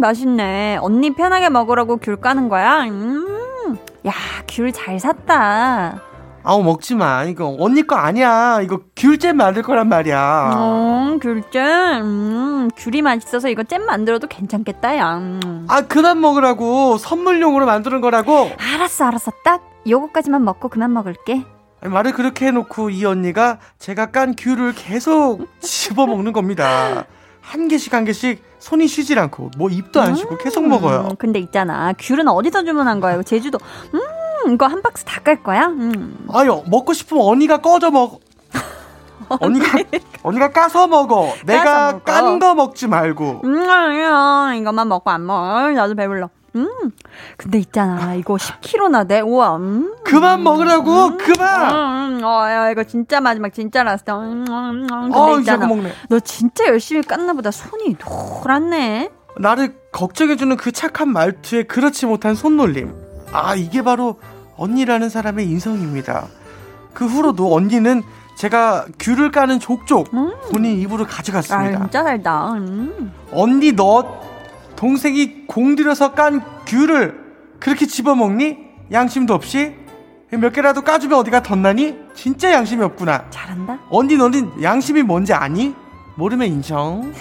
[0.00, 0.78] 맛있네.
[0.80, 2.84] 언니 편하게 먹으라고 귤 까는 거야?
[2.84, 4.12] 음, 야,
[4.48, 6.02] 귤 잘 샀다.
[6.44, 7.24] 아우 먹지 마.
[7.24, 8.60] 이거 언니 거 아니야.
[8.62, 10.52] 이거 귤잼 만들 거란 말이야.
[10.56, 12.00] 음, 귤잼.
[12.02, 15.16] 음, 귤이 맛있어서 이거 잼 만들어도 괜찮겠다, 야.
[15.18, 15.66] 음.
[15.68, 18.50] 아 그만 먹으라고 선물용으로 만드는 거라고.
[18.58, 19.32] 알았어, 알았어.
[19.44, 21.44] 딱 요거까지만 먹고 그만 먹을게.
[21.82, 27.04] 아니, 말을 그렇게 해놓고 이 언니가 제가 깐 귤을 계속 집어 먹는 겁니다.
[27.48, 31.08] 한 개씩 한 개씩 손이 쉬질 않고 뭐 입도 안 쉬고 계속 먹어요.
[31.10, 31.94] 음, 근데 있잖아.
[31.98, 32.98] 귤은 어디서 주문한?
[32.98, 33.58] 이거 제주도.
[33.94, 35.66] 음, 이거 한 박스 다 깔 거야?
[35.66, 36.26] 음.
[36.32, 38.20] 아유 먹고 싶으면 언니가 꺼져 먹.
[39.40, 39.78] 언니가
[40.22, 41.32] 언니가 까서 먹어.
[41.46, 42.00] 내가.
[42.00, 43.40] 깐 거 먹지 말고.
[43.44, 44.54] 음.
[44.56, 45.70] 이것만 먹고 안 먹어.
[45.70, 46.28] 나도 배불러.
[46.56, 46.68] 음.
[47.36, 48.14] 근데 있잖아.
[48.14, 49.20] 이거 10kg나 돼.
[49.20, 49.56] 우와.
[49.56, 49.94] 음.
[50.04, 52.18] 그만 먹으라고 그만.
[52.18, 54.10] 음, 어, 야, 이거 진짜 마지막 진짜 last.
[54.10, 54.86] 음, 음, 음.
[54.88, 55.66] 근데 어 있잖아.
[55.66, 55.92] 먹네.
[56.08, 57.50] 너 진짜 열심히 깠나 보다.
[57.50, 59.10] 손이 노랗네.
[59.38, 62.94] 나를 걱정해주는 그 착한 말투에 그렇지 못한 손놀림.
[63.32, 64.18] 아, 이게 바로
[64.56, 66.26] 언니라는 사람의 인성입니다.
[66.94, 68.02] 그 후로도 언니는
[68.36, 70.10] 제가 귤을 까는 족족
[70.50, 71.78] 본인 입으로 아, 가져갔습니다.
[71.80, 72.52] 진짜 달다.
[72.52, 73.12] 음.
[73.32, 74.20] 언니 너
[74.78, 77.12] 동생이 공들여서 깐 귤을
[77.58, 78.58] 그렇게 집어먹니?
[78.92, 79.74] 양심도 없이?
[80.30, 81.96] 몇 개라도 까주면 어디가 덧나니?
[82.14, 83.28] 진짜 양심이 없구나.
[83.28, 83.80] 잘한다.
[83.90, 85.74] 언니 너는 양심이 뭔지 아니?
[86.14, 87.12] 모르면 인정.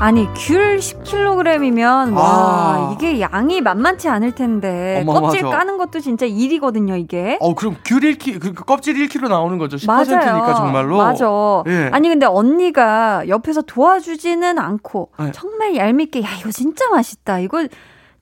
[0.00, 2.94] 아니 귤 10kg이면 와 아.
[2.94, 5.26] 이게 양이 만만치 않을 텐데 어마어마하죠.
[5.26, 7.38] 껍질 까는 것도 진짜 일이거든요 이게.
[7.40, 9.76] 어 그럼 귤 1kg 그 껍질 1kg 나오는 거죠.
[9.76, 10.54] 10%니까 맞아요.
[10.54, 10.98] 정말로.
[10.98, 11.26] 맞아.
[11.68, 11.90] 예.
[11.92, 15.32] 아니 근데 언니가 옆에서 도와주지는 않고 네.
[15.32, 17.38] 정말 얄밉게 야 이거 진짜 맛있다.
[17.38, 17.66] 이거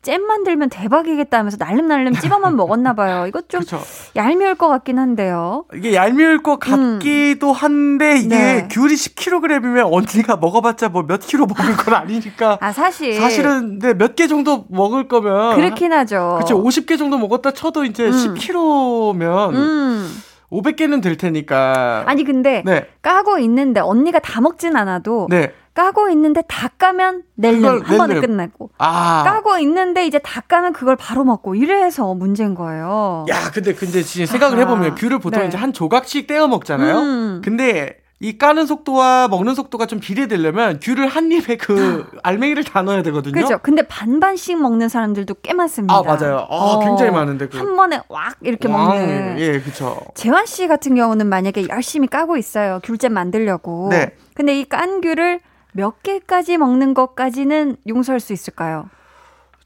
[0.02, 3.26] 잼 만들면 대박이겠다 하면서 날름날름 찝어만 먹었나 봐요.
[3.28, 3.80] 이거 좀 그렇죠.
[4.16, 5.64] 얄미울 것 같긴 한데요.
[5.74, 8.28] 이게 얄미울 것 같기도 한데 이게 음.
[8.28, 8.68] 네.
[8.68, 12.58] 귤이 10kg이면 언니가 먹어봤자 뭐 몇 킬로 먹을 건 아니니까.
[12.60, 16.38] 아 사실 사실은 근데 몇개 정도 먹을 거면 그렇긴 하죠.
[16.40, 18.10] 그치 50개 정도 먹었다 쳐도 이제 음.
[18.10, 20.22] 10kg면 음.
[20.50, 22.04] 500개는 될 테니까.
[22.06, 22.86] 아니 근데 네.
[23.02, 25.52] 까고 까고 있는데 언니가 다 먹진 않아도 네.
[25.74, 28.20] 까고 있는데 다 까면 낼름 한 번에.
[28.20, 29.22] 끝나고 아.
[29.24, 33.24] 까고 있는데 이제 다 까면 그걸 바로 먹고 이래서 문제인 거예요.
[33.30, 34.66] 야, 근데 근데 진짜 생각을 아하.
[34.66, 35.48] 해보면 귤을 보통 네.
[35.48, 36.98] 이제 한 조각씩 떼어 먹잖아요.
[36.98, 37.40] 음.
[37.44, 43.02] 근데 이 까는 속도와 먹는 속도가 좀 비례되려면 귤을 한 입에 그 알맹이를 다 넣어야
[43.02, 43.32] 되거든요.
[43.32, 43.58] 그렇죠.
[43.62, 45.92] 근데 반반씩 먹는 사람들도 꽤 많습니다.
[45.94, 46.46] 아 맞아요.
[46.48, 47.56] 아, 굉장히 많은데 그.
[47.58, 49.36] 한 번에 왁 이렇게 왕, 먹는.
[49.40, 49.98] 예, 그렇죠.
[50.14, 52.78] 재환 씨 같은 경우는 만약에 열심히 까고 있어요.
[52.84, 53.88] 귤잼 만들려고.
[53.90, 54.14] 네.
[54.34, 55.40] 근데 이 깐 귤을
[55.72, 58.88] 몇 개까지 먹는 것까지는 용서할 수 있을까요?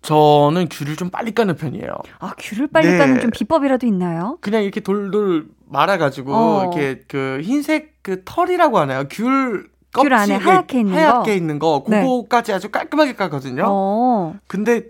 [0.03, 1.89] 저는 귤을 좀 빨리 까는 편이에요.
[2.21, 2.99] 아, 귤을 빨리 네.
[2.99, 4.39] 까는 좀 비법이라도 있나요?
[4.41, 6.63] 그냥 이렇게 돌돌 말아가지고 어.
[6.63, 9.05] 이렇게 그 흰색 그 털이라고 하나요?
[9.09, 11.37] 귤귤 안에 껍질에 하얗게 있는 하얗게 거?
[11.37, 12.03] 있는 거 네.
[12.03, 13.65] 그거까지 아주 깔끔하게 까거든요.
[13.67, 14.37] 어.
[14.47, 14.87] 근데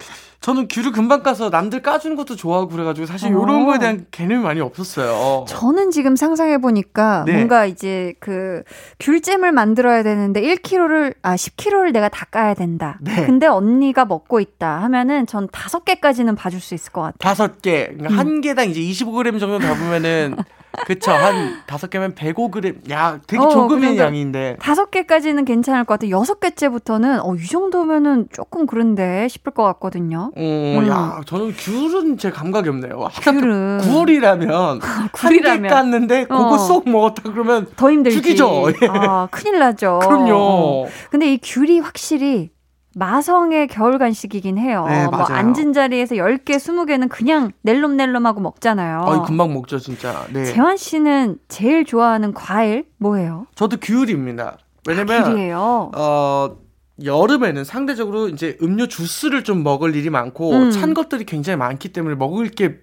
[0.46, 3.42] 저는 귤을 금방 까서 남들 까주는 것도 좋아하고 그래가지고 사실 어.
[3.42, 5.44] 이런 거에 대한 개념이 많이 없었어요.
[5.48, 7.32] 저는 지금 상상해 보니까 네.
[7.32, 8.62] 뭔가 이제 그
[9.00, 12.96] 귤잼을 만들어야 되는데 1kg를 아 10kg를 내가 다 까야 된다.
[13.00, 13.26] 네.
[13.26, 17.16] 근데 언니가 먹고 있다 하면은 전 다섯 개까지는 봐줄 수 있을 것 같아요.
[17.18, 18.18] 다섯 개, 그러니까 음.
[18.18, 20.36] 한 개당 이제 25g 정도 잡으면은
[20.84, 22.90] 그쵸 한 다섯 개면 105g.
[22.90, 23.98] 야, 되게 어, 조금의.
[23.98, 24.56] 양인데.
[24.60, 26.10] 다섯 개까지는 괜찮을 것 같아요.
[26.10, 30.32] 여섯 개째부터는 어, 이 정도면은 조금 그런데 싶을 것 같거든요.
[30.36, 30.86] 어, 음.
[30.88, 33.08] 야, 저는 귤은 제 감각이 없네요.
[33.22, 36.58] 귤은 9월이라면 한개 굴이라면 깠는데 그거 어.
[36.58, 38.16] 쏙 먹었다 그러면 더 힘들지.
[38.20, 38.66] 죽이죠.
[38.82, 38.88] 예.
[38.88, 40.00] 아, 큰일 나죠.
[40.04, 40.34] 그럼요.
[40.36, 40.86] 어.
[41.10, 42.50] 근데 이 귤이 확실히
[42.98, 44.86] 마성의 겨울 간식이긴 해요.
[44.88, 45.20] 네, 뭐.
[45.24, 49.04] 앉은 자리에서 10개, 20개는 그냥 낼름낼름하고 먹잖아요.
[49.06, 50.26] 아이, 금방 먹죠, 진짜.
[50.32, 50.46] 네.
[50.46, 53.46] 재환 씨는 제일 좋아하는 과일 뭐예요?
[53.54, 54.56] 저도 귤입니다.
[54.88, 55.90] 왜냐면 귤이에요.
[55.94, 56.56] 어
[57.04, 60.70] 여름에는 상대적으로 이제 음료 주스를 좀 먹을 일이 많고 음.
[60.70, 62.80] 찬 것들이 굉장히 많기 때문에 먹을 게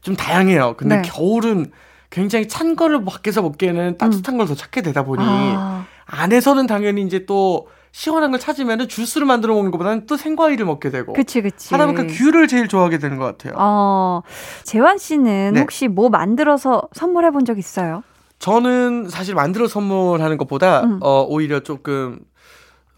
[0.00, 0.74] 좀 다양해요.
[0.76, 1.02] 근데 네.
[1.02, 1.72] 겨울은
[2.10, 5.28] 굉장히 찬 거를 밖에서 먹기에는 따뜻한 걸더 찾게 되다 보니 음.
[5.28, 10.90] 아, 안에서는 당연히 이제 또 시원한 걸 찾으면은 주스를 만들어 먹는 것보다는 또 생과일을 먹게
[10.90, 11.72] 되고 그치, 그치.
[11.72, 13.54] 하다 보니까 귤을 제일 좋아하게 되는 것 같아요.
[13.56, 14.20] 어,
[14.64, 15.60] 재환 씨는 네.
[15.60, 18.02] 혹시 뭐 만들어서 선물해 본 적 있어요?
[18.38, 20.98] 저는 사실 만들어 선물하는 것보다 음.
[21.00, 22.18] 어, 오히려 조금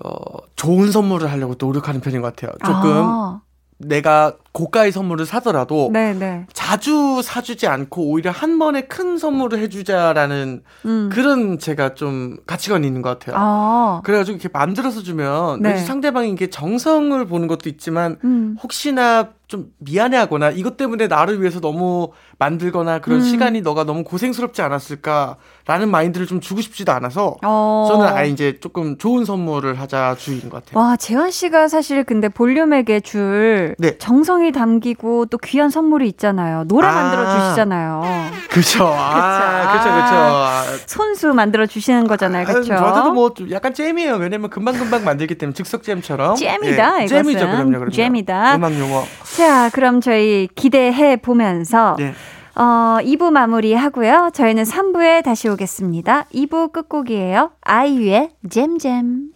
[0.05, 0.11] 어,
[0.57, 2.51] 좋은 선물을 하려고 노력하는 편인 것 같아요.
[2.67, 3.41] 조금 아,
[3.79, 6.47] 내가 고가의 선물을 사더라도 네네.
[6.53, 11.09] 자주 사주지 않고 오히려 한 번에 큰 선물을 해주자라는 음.
[11.13, 13.37] 그런 제가 좀 가치관이 있는 것 같아요.
[13.39, 15.77] 아, 그래가지고 이렇게 만들어서 주면 네.
[15.77, 18.57] 상대방이 이게 정성을 보는 것도 있지만 음.
[18.61, 23.25] 혹시나 좀 미안해하거나 이것 때문에 나를 위해서 너무 만들거나 그런 음.
[23.25, 27.87] 시간이 너가 너무 고생스럽지 않았을까라는 마인드를 좀 주고 싶지도 않아서 어.
[27.91, 30.81] 저는 아예 이제 조금 좋은 선물을 하자 주의인 것 같아요.
[30.81, 33.99] 와, 재환 씨가 사실 근데 볼륨에게 줄 네.
[33.99, 36.65] 정성이 담기고 또 귀한 선물이 있잖아요.
[36.69, 36.93] 노래 아.
[36.93, 38.03] 만들어 주시잖아요.
[38.51, 38.87] 그쵸.
[38.87, 39.85] 아, 그쵸.
[39.95, 40.63] 그쵸, 아.
[40.65, 40.85] 그쵸.
[40.87, 42.47] 손수 만들어 주시는 거잖아요.
[42.47, 42.77] 그렇죠?
[42.77, 44.15] 저도 뭐좀 약간 잼이에요.
[44.15, 46.37] 왜냐면 금방 금방 만들기 때문에 즉석 잼처럼.
[46.37, 47.07] 잼이다, 예.
[47.07, 47.91] 잼이죠, 그럼요, 그럼요.
[47.91, 48.55] 잼이다.
[48.57, 49.05] 음악 용어.
[49.37, 52.15] 자, 그럼 저희 기대해 보면서 네.
[52.59, 54.31] 어, 2부 마무리 하고요.
[54.35, 56.25] 저희는 3부에 다시 오겠습니다.
[56.35, 57.53] 2부 끝곡이에요.
[57.61, 59.31] 아이유의 잼잼.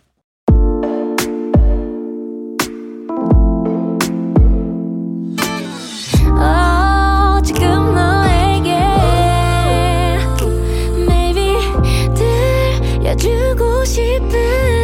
[13.14, 14.81] 들려주고 싶은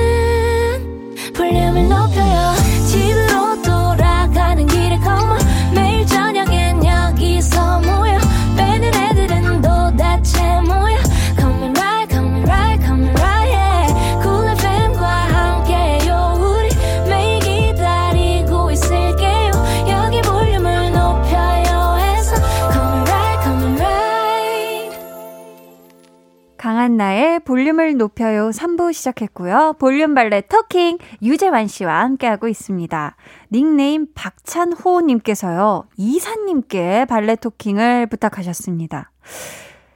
[27.48, 29.76] 볼륨을 높여요 3부 시작했고요.
[29.78, 33.16] 볼륨 발레 터킹 유재환 씨와 함께하고 있습니다.
[33.50, 35.84] 닉네임 박찬호님께서요.
[35.96, 39.12] 이사님께 발레 토킹을 부탁하셨습니다.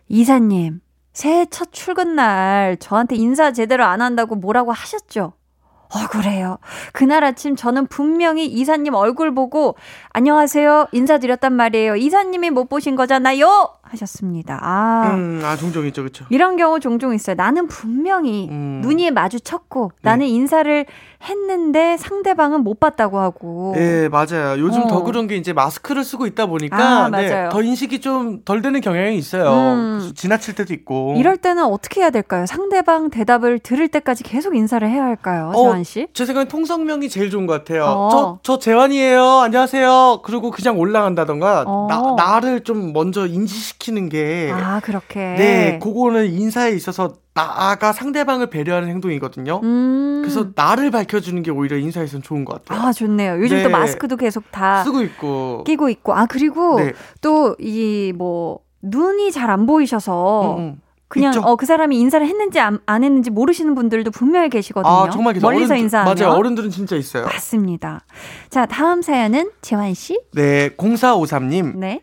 [0.09, 0.81] 이사님,
[1.13, 5.35] 새해 첫 출근 날 저한테 인사 제대로 안 한다고 뭐라고 하셨죠?
[5.95, 6.59] 어, 그래요.
[6.95, 9.77] 그날 아침 저는 분명히 이사님 얼굴 보고
[10.15, 11.97] 안녕하세요 인사드렸단 말이에요.
[11.97, 13.69] 이사님이 못 보신 거잖아요.
[13.93, 14.59] 하셨습니다.
[14.63, 15.13] 아.
[15.15, 16.25] 음, 아, 종종 있죠, 그쵸.
[16.31, 17.37] 이런 경우 종종 있어요.
[17.37, 18.81] 나는 분명히 음.
[18.83, 20.11] 눈이 마주쳤고 네.
[20.11, 20.87] 나는 인사를
[21.23, 23.75] 했는데 상대방은 못 봤다고 하고.
[23.77, 24.59] 예, 맞아요.
[24.59, 24.87] 요즘 어.
[24.89, 27.49] 더 그런 게 이제 마스크를 쓰고 있다 보니까 아, 네.
[27.51, 29.51] 더 인식이 좀 덜 되는 경향이 있어요.
[29.51, 30.13] 음.
[30.15, 31.15] 지나칠 때도 있고.
[31.17, 32.47] 이럴 때는 어떻게 해야 될까요?
[32.47, 36.07] 상대방 대답을 들을 때까지 계속 인사를 해야 할까요, 어, 재환 씨?
[36.15, 37.85] 제 생각엔 통성명이 제일 좋은 것 같아요.
[37.85, 38.09] 어.
[38.11, 39.25] 저, 저 재환이에요.
[39.41, 40.21] 안녕하세요.
[40.25, 41.87] 그리고 그냥 올라간다던가, 어.
[41.89, 45.19] 나, 나를 좀 먼저 인지시키 는 게, 아, 그렇게.
[45.19, 49.59] 네, 그거는 인사에 있어서 나가 상대방을 배려하는 행동이거든요.
[49.65, 50.21] 음.
[50.23, 52.87] 그래서 나를 밝혀주는 게 오히려 인사에서는 좋은 것 같아요.
[52.87, 53.41] 아, 좋네요.
[53.41, 53.63] 요즘 네.
[53.65, 55.65] 또 마스크도 계속 다 쓰고 있고.
[55.65, 56.15] 끼고 있고.
[56.15, 56.93] 아, 그리고 네.
[57.23, 60.81] 또이 뭐 눈이 잘 안 보이셔서 음, 음.
[61.09, 61.35] 그냥.
[61.45, 64.93] 어 그 사람이 인사를 했는지 안, 안 했는지 모르시는 분들도 분명히 계시거든요.
[64.93, 65.51] 아, 정말 계세요.
[65.51, 66.35] 멀리서 인사하면 맞아요.
[66.35, 67.25] 어른들은 진짜 있어요.
[67.25, 68.01] 맞습니다.
[68.49, 70.19] 자, 다음 사연은 재환 씨.
[70.35, 71.77] 네, 0453님.
[71.77, 72.03] 네.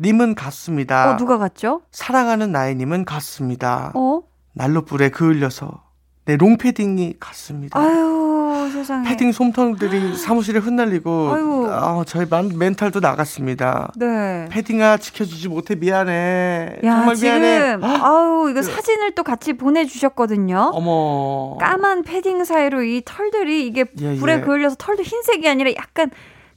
[0.00, 1.12] 님은 같습니다.
[1.12, 1.82] 어 누가 갔죠?
[1.90, 3.92] 사랑하는 나이님은 같습니다.
[3.94, 4.22] 어?
[4.54, 5.84] 난로불에 그을려서
[6.24, 7.78] 내 롱패딩이 같습니다.
[7.78, 9.08] 아유 세상에.
[9.08, 11.68] 패딩 솜털들이 사무실에 흩날리고 아유.
[11.70, 13.92] 아, 저희 만, 멘탈도 나갔습니다.
[13.96, 14.46] 네.
[14.50, 16.78] 패딩아 지켜주지 못해 미안해.
[16.84, 17.76] 야 정말 미안해.
[17.76, 20.70] 지금 아우 이거 사진을 또 같이 보내주셨거든요.
[20.72, 21.58] 어머.
[21.58, 24.40] 까만 패딩 사이로 이 털들이 이게 예, 불에 예.
[24.40, 26.10] 그을려서 털도 흰색이 아니라 약간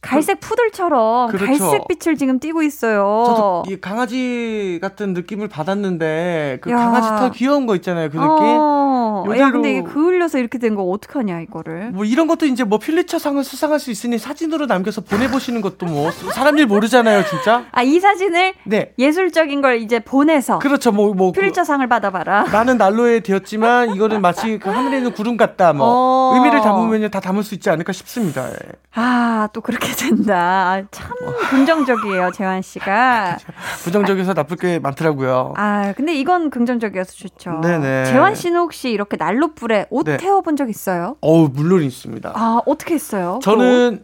[0.04, 1.46] 갈색 푸들처럼 그렇죠.
[1.46, 3.24] 갈색 빛을 지금 띠고 있어요.
[3.28, 6.76] 저도 이 강아지 같은 느낌을 받았는데 그 야.
[6.78, 8.10] 강아지 털 귀여운 거 있잖아요.
[8.10, 8.28] 그 느낌.
[8.28, 11.92] 어, 야 근데 이게 그을려서 이렇게 된 거 어떡하냐 이거를.
[11.92, 15.86] 뭐 이런 것도 이제 뭐 필리처 상을 수상할 수 있으니 사진으로 남겨서 보내 보시는 것도
[15.86, 17.66] 뭐 사람 일 모르잖아요, 진짜.
[17.72, 18.94] 아 이 사진을 네.
[18.98, 20.92] 예술적인 걸 이제 보내서 그렇죠.
[20.92, 21.32] 뭐, 뭐.
[21.32, 22.44] 그- 필리처 상을 받아 봐라.
[22.52, 25.74] 나는 난로에 되었지만 이거는 마치 그 하늘에 있는 구름 같다.
[25.74, 26.32] 뭐 어.
[26.36, 28.50] 의미를 담으면 다 담을 수 있지 않을까 싶습니다.
[28.50, 28.56] 예.
[28.96, 30.36] 아, 또 그렇게 된다.
[30.38, 31.10] 아, 참
[31.50, 33.38] 긍정적이에요, 재환 씨가.
[33.84, 35.54] 부정적에서 나쁠 게 많더라고요.
[35.58, 37.60] 아, 근데 이건 긍정적이어서 좋죠.
[37.62, 38.06] 네네.
[38.06, 40.18] 재환 씨는 혹시 이렇게 난로 불에 옷 네.
[40.18, 41.18] 태워본 적 있어요?
[41.22, 42.34] 어우 물론 있습니다.
[42.36, 43.40] 아, 어떻게 했어요?
[43.42, 44.04] 저는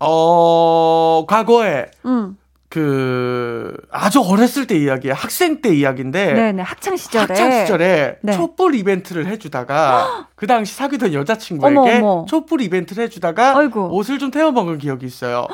[0.00, 2.36] 어 과거에 또?
[2.76, 2.78] 응.
[2.78, 5.14] 그 아주 어렸을 때 이야기야.
[5.14, 6.32] 학생 때 이야기인데.
[6.34, 7.22] 네네 학창 시절에.
[7.26, 8.32] 학창 시절에 네.
[8.32, 12.26] 촛불 이벤트를 해주다가 그 당시 사귀던 여자친구에게 어머, 어머.
[12.26, 13.94] 촛불 이벤트를 해주다가 아이고.
[13.94, 15.46] 옷을 좀 태워 먹은 기억이 있어요.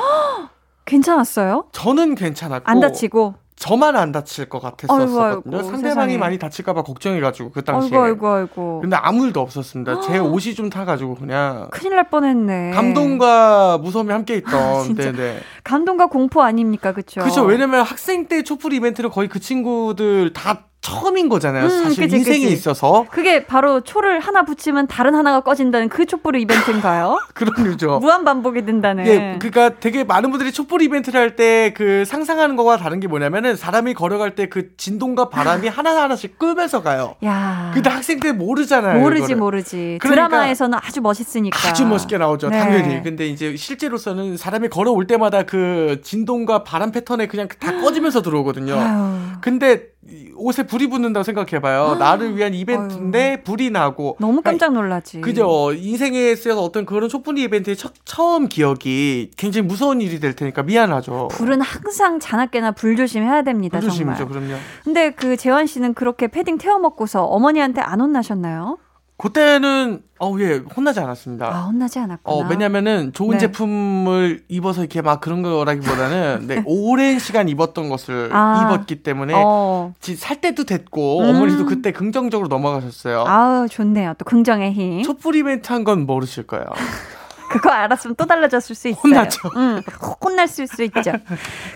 [0.86, 1.66] 괜찮았어요?
[1.72, 3.34] 저는 괜찮았고 안 다치고.
[3.64, 5.62] 저만 안 다칠 것 같았었거든요.
[5.62, 6.18] 상대방이 세상에.
[6.18, 7.96] 많이 다칠까봐 걱정해가지고 그 당시에.
[7.96, 8.80] 아이고 아이고 아이고.
[8.82, 10.02] 근데 아무 일도 없었습니다.
[10.02, 12.72] 제 옷이 좀 타가지고 그냥 큰일 날 뻔했네.
[12.72, 14.54] 감동과 무서움이 함께 있던.
[14.54, 15.10] 아, 진짜.
[15.10, 15.38] 네네.
[15.64, 17.22] 감동과 공포 아닙니까, 그렇죠?
[17.22, 17.42] 그죠.
[17.42, 21.64] 왜냐면 학생 때 촛불 이벤트를 거의 그 친구들 다 처음인 거잖아요.
[21.64, 22.52] 음, 사실 그치, 인생에 그치.
[22.52, 27.18] 있어서 그게 바로 초를 하나 붙이면 다른 하나가 꺼진다는 그 촛불 이벤트인가요?
[27.32, 27.98] 그런 유죠.
[28.00, 29.06] 무한 반복이 된다는.
[29.06, 33.56] 예, 그러니까 되게 많은 분들이 촛불 이벤트를 할 때 그 상상하는 거와 다른 게 뭐냐면은
[33.56, 37.14] 사람이 걸어갈 때 그 진동과 바람이 하나 하나씩 끄면서 가요.
[37.24, 37.70] 야.
[37.72, 39.00] 근데 학생 때 모르잖아요.
[39.00, 39.36] 모르지 이거를.
[39.36, 39.98] 모르지.
[40.02, 41.68] 그러니까 드라마에서는 아주 멋있으니까.
[41.70, 42.58] 아주 멋있게 나오죠, 네.
[42.58, 43.02] 당연히.
[43.02, 48.74] 근데 이제 실제로서는 사람이 걸어올 때마다 그 진동과 바람 패턴에 그냥 다 꺼지면서 들어오거든요.
[48.78, 49.14] 아유.
[49.40, 49.93] 근데 이
[50.36, 51.96] 옷에 불이 붙는다고 생각해봐요.
[51.96, 54.16] 나를 위한 이벤트인데 불이 나고.
[54.20, 55.20] 너무 깜짝 놀라지.
[55.20, 55.72] 그죠.
[55.72, 61.28] 인생에 있어서 어떤 그런 촛불 이벤트의 첫, 처음 기억이 굉장히 무서운 일이 될 테니까 미안하죠.
[61.28, 64.42] 불은 항상 자나깨나 불 조심해야 됩니다, 불 조심이죠, 정말.
[64.42, 64.60] 그럼요.
[64.84, 68.78] 근데 그 재환 씨는 그렇게 패딩 태워 먹고서 어머니한테 안 혼나셨나요?
[69.24, 71.46] 그때는, 어, 예, 혼나지 않았습니다.
[71.46, 72.36] 아, 혼나지 않았구나.
[72.36, 73.38] 어, 왜냐면은 좋은 네.
[73.38, 78.68] 제품을 입어서 이렇게 막 그런 거라기보다는 네, 오랜 시간 입었던 것을 아.
[78.70, 79.94] 입었기 때문에 어.
[80.00, 81.30] 지- 살 때도 됐고 음.
[81.30, 83.24] 어머니도 그때 긍정적으로 넘어가셨어요.
[83.26, 84.12] 아우, 좋네요.
[84.18, 85.02] 또 긍정의 힘.
[85.02, 86.64] 촛불 이벤트 한 건 모르실 거예요.
[87.54, 89.00] 그거 알았으면 또 달라졌을 수 있어요.
[89.02, 89.50] 혼나죠.
[89.56, 89.82] 응,
[90.22, 91.12] 혼날 수 있죠.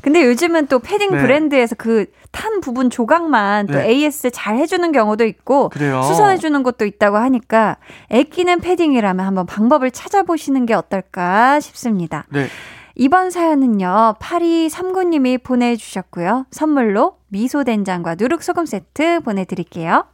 [0.02, 1.22] 근데 요즘은 또 패딩 네.
[1.22, 3.88] 브랜드에서 그 탄 부분 조각만 또 네.
[3.90, 6.02] AS 잘 해주는 경우도 있고 그래요.
[6.02, 7.78] 수선해주는 것도 있다고 하니까
[8.10, 12.26] 애끼는 패딩이라면 한번 방법을 찾아보시는 게 어떨까 싶습니다.
[12.30, 12.46] 네.
[12.94, 16.46] 이번 사연은요, 8239님이 보내주셨고요.
[16.50, 20.04] 선물로 미소된장과 누룩소금 세트 보내드릴게요.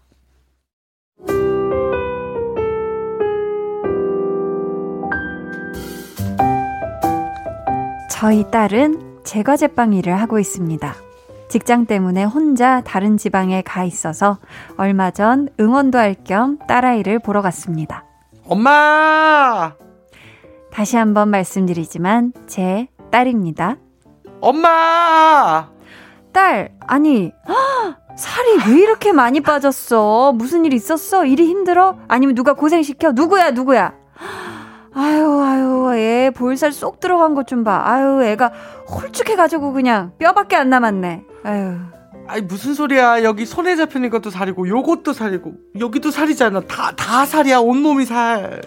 [8.25, 10.95] 저희 딸은 제과 제빵 일을 하고 있습니다.
[11.51, 14.39] 직장 때문에 혼자 다른 지방에 가 있어서
[14.79, 18.07] 얼마 전 응원도 할 겸 딸아이를 보러 갔습니다.
[18.49, 19.75] 엄마!
[20.73, 23.77] 다시 한번 말씀드리지만 제 딸입니다.
[24.41, 25.69] 엄마!
[26.33, 30.33] 딸, 아니, 헉, 살이 왜 이렇게 많이 빠졌어?
[30.33, 31.27] 무슨 일 있었어?
[31.27, 31.99] 일이 힘들어?
[32.09, 33.13] 아니면 누가 고생시켜?
[33.13, 33.93] 누구야, 누구야?
[34.97, 37.83] 아유, 아유, 애 볼살 쏙 들어간 것 좀 봐.
[37.85, 38.53] 아유, 애가
[38.91, 41.23] 홀쭉해가지고 그냥 뼈밖에 안 남았네.
[41.45, 41.77] 아유.
[42.27, 47.59] 아니 무슨 소리야 여기 손에 잡히는 것도 살이고 요것도 살이고 여기도 살이잖아 다 다 살이야
[47.59, 48.63] 온몸이 살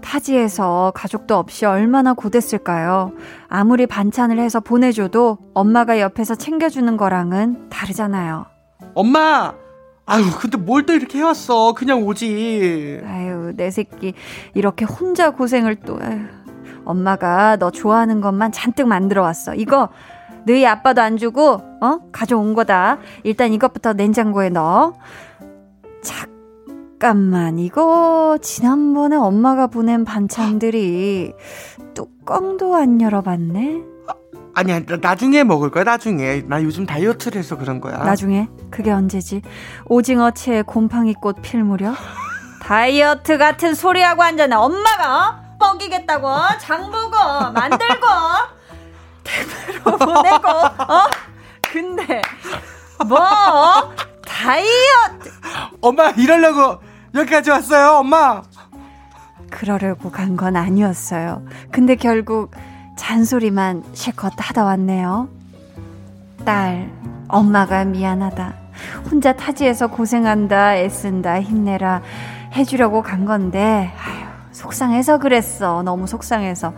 [0.00, 3.12] 타지에서 가족도 없이 얼마나 고됐을까요?
[3.48, 8.46] 아무리 반찬을 해서 보내줘도 엄마가 옆에서 챙겨주는 거랑은 다르잖아요.
[8.94, 9.52] 엄마
[10.06, 14.14] 아유 근데 뭘 또 이렇게 해왔어 그냥 오지 아유, 내 새끼
[14.54, 16.20] 이렇게 혼자 고생을 또 아유,
[16.86, 19.54] 엄마가 너 좋아하는 것만 잔뜩 만들어 왔어.
[19.54, 19.90] 이거
[20.46, 22.98] 너희 아빠도 안 주고 어 가져온 거다.
[23.24, 24.94] 일단 이것부터 냉장고에 넣어.
[26.02, 31.32] 잠깐만 이거 지난번에 엄마가 보낸 반찬들이
[31.94, 33.82] 뚜껑도 안 열어봤네.
[34.54, 39.42] 아니야 나- 나중에 먹을 거야 나중에 나 요즘 다이어트를 해서 그런 거야 나중에 그게 언제지?
[39.84, 41.94] 오징어채에 곰팡이꽃 필 무렵?
[42.62, 44.54] 다이어트 같은 소리하고 앉아네.
[44.56, 45.45] 엄마가 어?
[45.58, 46.28] 먹이겠다고
[46.60, 47.16] 장보고
[47.52, 48.06] 만들고
[49.24, 51.08] 택배로 보내고 어?
[51.62, 52.22] 근데
[53.06, 53.20] 뭐
[54.24, 55.30] 다이어트
[55.80, 56.80] 엄마 이러려고
[57.14, 58.42] 여기까지 왔어요 엄마
[59.50, 61.42] 그러려고 간 건 아니었어요.
[61.70, 62.50] 근데 결국
[62.98, 65.28] 잔소리만 실컷 하다 왔네요.
[66.44, 66.90] 딸,
[67.28, 68.54] 엄마가 미안하다.
[69.10, 72.02] 혼자 타지에서 고생한다, 애쓴다, 힘내라
[72.54, 74.25] 해주려고 간 건데, 아휴,
[74.56, 75.82] 속상해서 그랬어.
[75.82, 76.72] 너무 속상해서.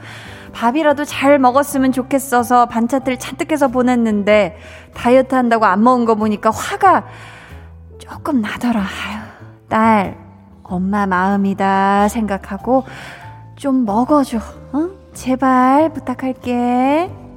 [0.53, 4.59] 밥이라도 잘 먹었으면 좋겠어서 반찬들 잔뜩 해서 보냈는데,
[4.95, 7.07] 다이어트 한다고 안 먹은 거 보니까 화가
[7.99, 8.81] 조금 나더라.
[8.81, 10.19] 아휴, 딸,
[10.65, 12.85] 엄마 마음이다 생각하고
[13.55, 14.39] 좀 먹어줘.
[14.75, 14.91] 응?
[15.15, 17.28] 제발 부탁할게.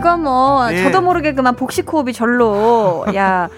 [0.00, 0.82] 이거 뭐 예.
[0.82, 3.04] 저도 모르게 그만 복식 호흡이 절로.
[3.14, 3.50] 야,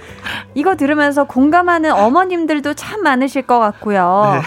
[0.54, 4.32] 이거 들으면서 공감하는 어머님들도 참 많으실 것 같고요.
[4.34, 4.42] 네.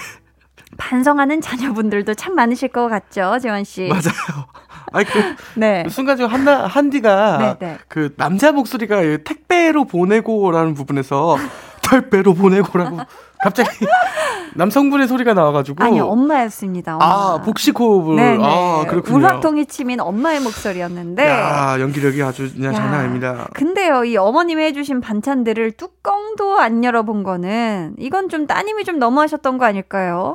[0.78, 3.88] 반성하는 자녀분들도 참 많으실 것 같죠, 재원 씨.
[3.88, 4.46] 맞아요
[4.91, 5.20] 아니 그
[5.56, 5.86] 네.
[5.89, 7.78] 순간적으로 한나 한디가 네, 네.
[7.88, 11.38] 그 남자 목소리가 이 택배로 보내고라는 부분에서
[11.82, 13.00] 택배로 보내고라고
[13.46, 13.70] 갑자기
[14.56, 15.84] 남성분의 소리가 나와가지고.
[15.84, 16.96] 아니요, 엄마였습니다.
[16.96, 17.06] 엄마.
[17.06, 18.16] 아, 복식 호흡을.
[18.16, 18.43] 네네.
[18.43, 19.20] 아, 그렇군요.
[19.20, 21.28] 울확통이 치민 엄마의 목소리였는데.
[21.28, 23.48] 야, 연기력이 아주 그냥 야, 장난 아닙니다.
[23.54, 29.66] 근데요, 이 어머님이 해주신 반찬들을 뚜껑도 안 열어본 거는 이건 좀 따님이 좀 너무하셨던 거
[29.66, 30.34] 아닐까요?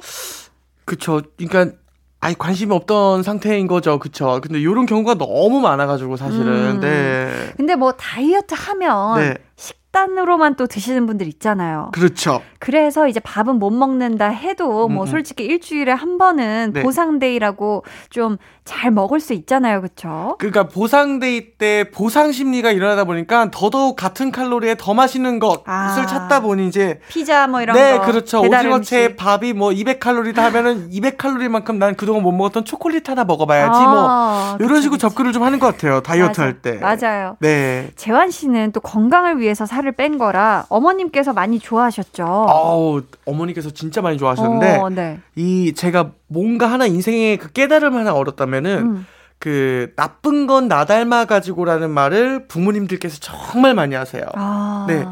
[0.85, 1.23] 그쵸.
[1.37, 1.77] 그러니까
[2.21, 3.99] 아예 관심이 없던 상태인 거죠.
[3.99, 4.41] 그쵸.
[4.43, 6.77] 근데 이런 경우가 너무 많아가지고 사실은.
[6.77, 6.81] 음.
[6.81, 7.53] 네.
[7.57, 9.35] 근데 뭐 다이어트 하면 네.
[9.57, 11.91] 식 단으로만 또 드시는 분들 있잖아요.
[11.93, 12.43] 그렇죠.
[12.59, 15.07] 그래서 이제 밥은 못 먹는다 해도 뭐 음, 음.
[15.07, 16.83] 솔직히 일주일에 한 번은 네.
[16.83, 18.39] 보상데이라고 좀
[18.71, 19.81] 잘 먹을 수 있잖아요.
[19.81, 20.37] 그쵸?
[20.39, 26.07] 그러니까 보상데이 때 보상 심리가 일어나다 보니까 더더욱 같은 칼로리에 더 맛있는 것을 아.
[26.07, 28.07] 찾다 보니 이제 피자 뭐 이런 네, 거.
[28.07, 28.41] 그렇죠.
[28.41, 29.17] 오징어채.
[29.17, 34.81] 밥이 뭐 200칼로리다 하면은 200칼로리만큼 난 그동안 못 먹었던 초콜릿 하나 먹어봐야지 아, 뭐 이런
[34.83, 34.99] 식으로.
[35.01, 36.01] 접근을 좀 하는 것 같아요.
[36.01, 36.75] 다이어트 맞아, 할 때.
[36.79, 37.37] 맞아요.
[37.41, 37.91] 네.
[37.97, 42.25] 재환 씨는 또 건강을 위해서 살을 뺀 거라 어머님께서 많이 좋아하셨죠.
[42.25, 45.21] 아우 어머니께서 진짜 많이 좋아하셨는데 어, 네.
[45.37, 49.07] 이 제가 뭔가 하나 인생에 그 깨달음 하나 얻었다면은 음.
[49.39, 54.25] 그 나쁜 건 나 닮아 가지고라는 말을 부모님들께서 정말 많이 하세요.
[54.35, 54.85] 아.
[54.89, 55.07] 네.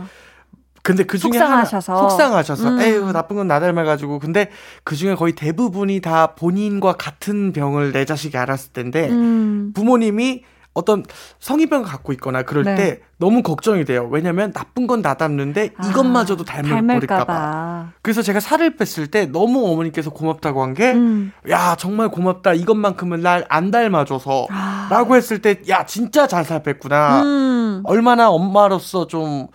[0.82, 1.92] 근데 그 중에 속상하셔서.
[1.96, 2.80] 하나 속상하셔서 음.
[2.80, 4.50] 에휴 나쁜 건 나 닮아 가지고 근데
[4.84, 9.72] 그 중에 거의 대부분이 다 본인과 같은 병을 내 자식이 알았을 텐데 음.
[9.74, 10.44] 부모님이
[10.78, 11.04] 어떤
[11.40, 12.74] 성인병을 갖고 있거나 그럴 네.
[12.74, 14.08] 때 너무 걱정이 돼요.
[14.10, 17.88] 왜냐면 나쁜 건나 닮는데 이것마저도 아, 닮을까 봐.
[18.00, 21.32] 그래서 제가 살을 뺐을 때 너무 어머니께서 고맙다고 한 게, 음.
[21.50, 22.54] 야, 정말 고맙다.
[22.54, 24.46] 이것만큼은 날 안 닮아줘서.
[24.50, 24.88] 아.
[24.90, 27.22] 라고 했을 때, 야, 진짜 잘 살 뺐구나.
[27.22, 27.82] 음.
[27.84, 29.48] 얼마나 엄마로서 좀,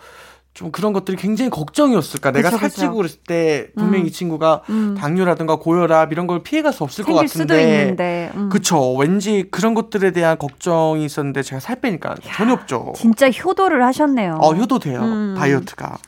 [0.54, 2.30] 좀 그런 것들이 굉장히 걱정이었을까.
[2.30, 2.68] 내가 그쵸, 그쵸.
[2.68, 4.06] 살찌고 그랬을 때, 분명히 음.
[4.06, 4.94] 이 친구가 음.
[4.96, 7.28] 당뇨라든가 고혈압 이런 걸 피해갈 수 없을 것 같은데.
[7.28, 8.30] 수도 있는데.
[8.36, 8.48] 음.
[8.48, 8.94] 그쵸.
[8.94, 12.92] 왠지 그런 것들에 대한 걱정이 있었는데 제가 살 빼니까 전혀 없죠.
[12.96, 14.38] 진짜 효도를 하셨네요.
[14.40, 15.00] 어, 효도돼요.
[15.00, 15.34] 음.
[15.36, 15.98] 다이어트가.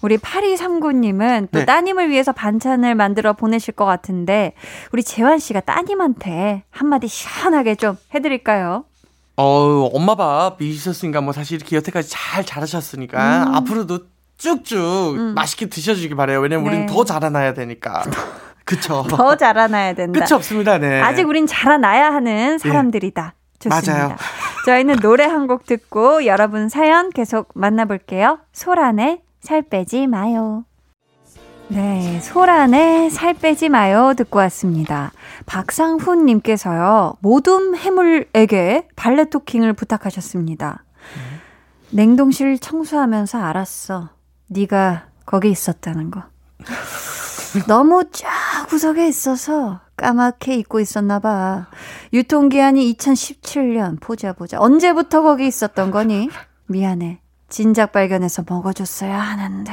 [0.00, 1.64] 우리 8239님은 또 네.
[1.64, 4.54] 따님을 위해서 반찬을 만들어 보내실 것 같은데
[4.92, 8.84] 우리 재환 씨가 따님한테 한마디 시원하게 좀 해드릴까요?
[9.36, 13.54] 어, 엄마 밥 있었으니까 뭐 사실 이렇게 여태까지 잘 자라셨으니까 음.
[13.54, 14.00] 앞으로도
[14.38, 16.40] 쭉쭉 맛있게 드셔주길 바라요.
[16.40, 16.70] 왜냐면 네.
[16.70, 18.02] 우리는 더 자라나야 되니까.
[18.64, 19.04] 그쵸.
[19.08, 20.20] 더 자라나야 된다.
[20.20, 20.78] 끝이 없습니다.
[20.78, 21.00] 네.
[21.00, 23.34] 아직 우린 자라나야 하는 사람들이다.
[23.58, 23.92] 좋습니다.
[23.98, 24.16] 맞아요.
[24.66, 28.38] 저희는 노래 한 곡 듣고 여러분 사연 계속 만나볼게요.
[28.52, 30.64] 소란의 살 빼지 마요.
[31.74, 35.10] 네, 소란의 살 빼지 마요 듣고 왔습니다.
[35.46, 40.84] 박상훈 님께서요, 모둠 해물에게 발레 토킹을 부탁하셨습니다.
[41.90, 44.10] 냉동실 청소하면서 알았어.
[44.48, 46.24] 네가 거기 있었다는 거.
[47.66, 48.28] 너무 쫙
[48.68, 51.68] 구석에 있어서 까맣게 잊고 있었나 봐.
[52.12, 53.98] 유통기한이 2017년.
[54.00, 54.58] 보자 보자.
[54.60, 56.28] 언제부터 거기 있었던 거니?
[56.66, 57.20] 미안해.
[57.48, 59.72] 진작 발견해서 먹어줬어야 하는데.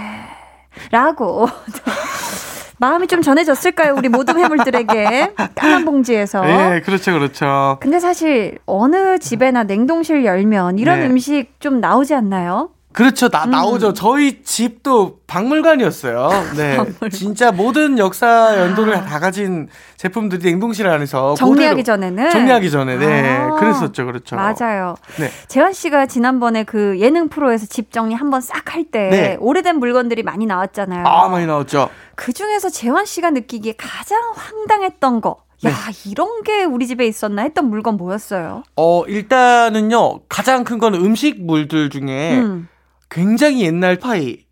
[0.91, 1.47] 라고.
[2.81, 3.93] 마음이 좀 전해졌을까요?
[3.95, 5.33] 우리 모든 해물들에게.
[5.55, 6.41] 까만 봉지에서.
[6.41, 7.77] 네, 그렇죠, 그렇죠.
[7.81, 11.07] 근데 사실 어느 집에나 냉동실 열면 이런 네.
[11.07, 12.69] 음식 좀 나오지 않나요?
[12.91, 13.29] 그렇죠.
[13.29, 13.51] 나, 음.
[13.51, 13.93] 나오죠.
[13.93, 16.29] 저희 집도 박물관이었어요.
[16.57, 16.77] 네.
[17.11, 22.31] 진짜 모든 역사 연도를 다 가진 제품들이 냉동실 안에서 정리하기 그대로- 전에는.
[22.31, 23.37] 정리하기 전에, 네.
[23.37, 24.05] 아, 그랬었죠.
[24.05, 24.35] 그렇죠.
[24.35, 24.95] 맞아요.
[25.19, 25.29] 네.
[25.47, 29.37] 재환 씨가 지난번에 그 예능 프로에서 집 정리 한번 싹 할때 네.
[29.39, 31.05] 오래된 물건들이 많이 나왔잖아요.
[31.05, 31.89] 아, 많이 나왔죠.
[32.15, 35.37] 그 중에서 재환 씨가 느끼기에 가장 황당했던 거.
[35.65, 36.09] 야, 네.
[36.09, 38.63] 이런 게 우리 집에 있었나 했던 물건 뭐였어요?
[38.77, 42.67] 어, 일단은요, 가장 큰 건 음식물들 중에 음.
[43.09, 44.48] 굉장히 옛날 파이.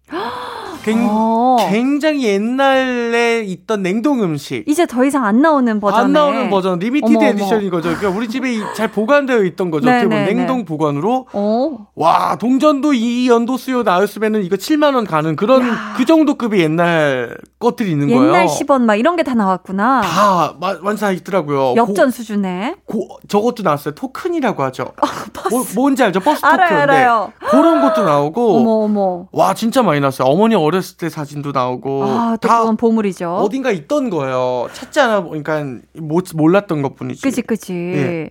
[0.87, 1.57] 굉, 어.
[1.69, 4.63] 굉장히 옛날에 있던 냉동 음식.
[4.67, 7.25] 이제 더 이상 안 나오는 버전에 안 나오는 버전, limited 어머.
[7.27, 7.89] edition인 거죠.
[7.95, 9.85] 그러니까 우리 집에 이- 잘 보관되어 있던 거죠.
[9.89, 10.65] 네, 어떻게 보면 네, 냉동 네.
[10.65, 11.27] 보관으로.
[11.33, 11.77] 어.
[11.95, 15.63] 와, 동전도 이 연도 수요 나왔으면은 이거 7만 원 가는 그런
[15.97, 18.27] 그 정도 급의 옛날 것들이 있는 거예요.
[18.27, 20.01] 옛날 10원 막 이런 게 다 나왔구나.
[20.01, 21.73] 다 마- 완사 있더라고요.
[21.75, 22.75] 엽전 수준에.
[22.85, 23.93] 고, 고, 저것도 나왔어요.
[23.95, 24.93] 토큰이라고 하죠.
[25.51, 26.19] 뭐, 뭔지 알죠?
[26.21, 26.53] 버스 토큰.
[26.53, 27.33] 알아요, 알아요.
[27.41, 27.47] 네.
[27.49, 28.57] 그런 것도 나오고.
[28.57, 29.27] 어머 어머.
[29.33, 30.27] 와 진짜 많이 나왔어요.
[30.29, 33.35] 어머니 어 렸을 때 사진도 나오고 아, 또다 그건 보물이죠.
[33.35, 34.69] 어딘가 있던 거예요.
[34.73, 35.63] 찾지 않아 보니까
[35.95, 37.21] 못 몰랐던 것뿐이지.
[37.21, 37.73] 그치, 그치.
[37.73, 38.29] 예.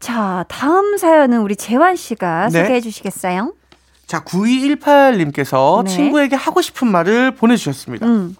[0.00, 2.62] 자, 다음 사연은 우리 재환 씨가 네.
[2.62, 3.54] 소개해 주시겠어요?
[4.06, 5.90] 자 9218님께서 네.
[5.90, 8.06] 친구에게 하고 싶은 말을 보내주셨습니다.
[8.06, 8.36] 음.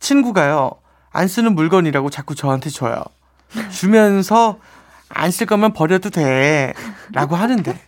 [0.00, 0.72] 친구가요
[1.12, 3.02] 안 쓰는 물건이라고 자꾸 저한테 줘요.
[3.70, 4.58] 주면서
[5.08, 6.72] 안 쓸 거면 버려도 돼.
[7.12, 7.78] 라고 하는데,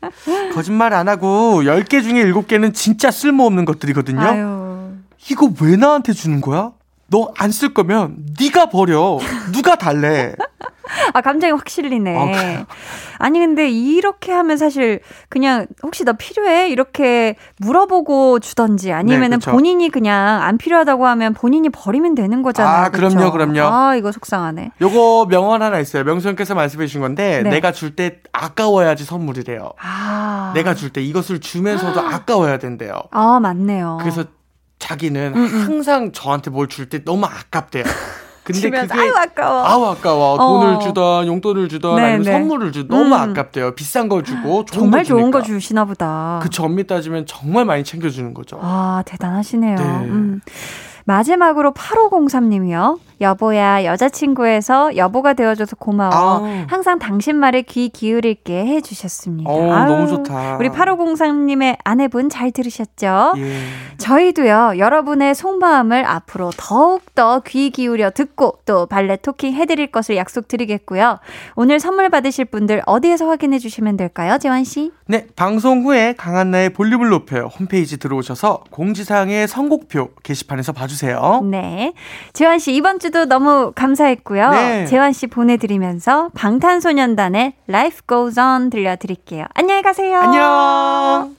[0.54, 4.20] 거짓말 안 하고 10개 중에 7개는 진짜 쓸모없는 것들이거든요.
[4.20, 4.67] 아유.
[5.30, 6.72] 이거 왜 나한테 주는 거야?
[7.10, 9.18] 너 안 쓸 거면 네가 버려.
[9.52, 10.34] 누가 달래?
[11.14, 12.16] 아, 감정이 확 실리네.
[12.16, 12.64] 어,
[13.18, 15.00] 아니, 근데 이렇게 하면 사실
[15.30, 16.68] 그냥 혹시 나 필요해?
[16.70, 19.50] 이렇게 물어보고 주던지 아니면은 네.
[19.50, 22.84] 본인이 그냥 안 필요하다고 하면 본인이 버리면 되는 거잖아요.
[22.86, 23.32] 아, 그럼요?
[23.32, 23.60] 그럼요.
[23.62, 24.72] 아, 이거 속상하네.
[24.80, 26.04] 요거 명언 하나 있어요.
[26.04, 27.50] 명수형께서 말씀해 주신 건데 네.
[27.50, 29.70] 내가 줄 때 아까워야지 선물이래요.
[29.80, 30.52] 아.
[30.54, 32.92] 내가 줄 때 이것을 주면서도 아 까워야 된대요.
[33.12, 33.98] 아, 맞네요.
[34.00, 34.24] 그래서
[34.78, 35.62] 자기는 음, 음.
[35.66, 37.84] 항상 저한테 뭘 줄 때 너무 아깝대요.
[38.44, 39.62] 근데 그게 아유, 아까워.
[39.62, 40.38] 아우 아까워 어.
[40.38, 42.32] 돈을 주던 용돈을 주던 네, 아니면 네.
[42.32, 43.20] 선물을 주던 너무 음.
[43.30, 45.42] 아깝대요 비싼 걸 주고 정말 거 좋은 거.
[45.42, 46.40] 주시나 보다.
[46.42, 49.76] 그쵸 엄밀 따지면 정말 많이 챙겨주는 거죠 아, 대단하시네요.
[49.76, 49.82] 네.
[49.84, 50.40] 음.
[51.08, 52.98] 마지막으로 8503님이요.
[53.20, 56.12] 여보야, 여자친구에서 여보가 되어줘서 고마워.
[56.12, 56.64] 아우.
[56.68, 59.50] 항상 당신 말에 귀 기울일게 해주셨습니다.
[59.50, 63.32] 어, 너무 좋다 우리 8503님의 아내분 잘 들으셨죠?
[63.38, 63.58] 예.
[63.96, 71.18] 저희도요, 여러분의 속마음을 앞으로 더욱더 귀 기울여 듣고 또 발레 토킹 해드릴 것을 약속드리겠고요.
[71.56, 74.92] 오늘 선물 받으실 분들 어디에서 확인해 주시면 될까요, 재환씨?
[75.10, 80.97] 네 방송 후에 강한나의 볼륨을 높여요 홈페이지 들어오셔서 공지사항의 선곡표 게시판에서 봐주세요
[81.44, 81.92] 네.
[82.32, 84.50] 재환 씨, 이번 주도 너무 감사했고요.
[84.50, 84.86] 네.
[84.86, 89.46] 재환 씨 보내드리면서 방탄소년단의 Life Goes On 들려드릴게요.
[89.54, 90.18] 안녕히 가세요.
[90.18, 91.37] 안녕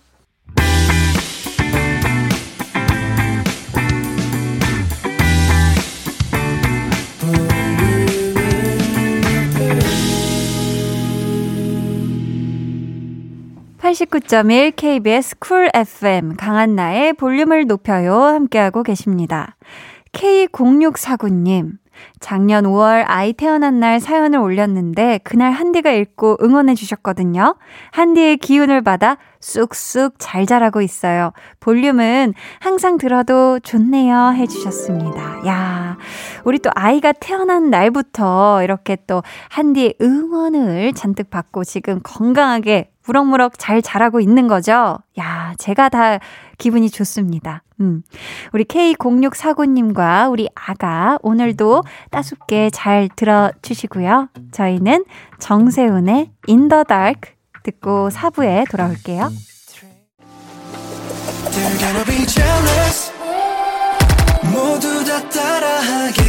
[13.90, 19.56] (89.1) KBS 쿨 FM 강한나의 볼륨을 높여요 함께하고 계십니다.
[20.12, 21.72] K0649님
[22.20, 27.56] 작년 5월 아이 태어난 날 사연을 올렸는데 그날 한디가 읽고 응원해 주셨거든요.
[27.92, 31.32] 한디의 기운을 받아 쑥쑥 잘 자라고 있어요.
[31.60, 35.48] 볼륨은 항상 들어도 좋네요 해 주셨습니다.
[35.48, 35.98] 야,
[36.44, 43.82] 우리 또 아이가 태어난 날부터 이렇게 또 한디의 응원을 잔뜩 받고 지금 건강하게 무럭무럭 잘
[43.82, 44.99] 자라고 있는 거죠?
[45.20, 46.20] 야, 제가 다
[46.60, 47.64] 기분이 좋습니다.
[47.80, 48.03] 음.
[48.53, 51.82] 우리 K0649님과 우리 아가 오늘도
[52.12, 54.30] 따숩게 잘 들어주시고요.
[54.51, 55.05] 저희는
[55.39, 57.34] 정세훈의 In the Dark
[57.64, 59.30] 듣고 4부에 돌아올게요.
[64.53, 66.29] 모두 다 따라하게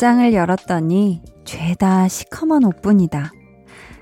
[0.00, 3.32] 옷장을 열었더니 죄다 시커먼 옷뿐이다.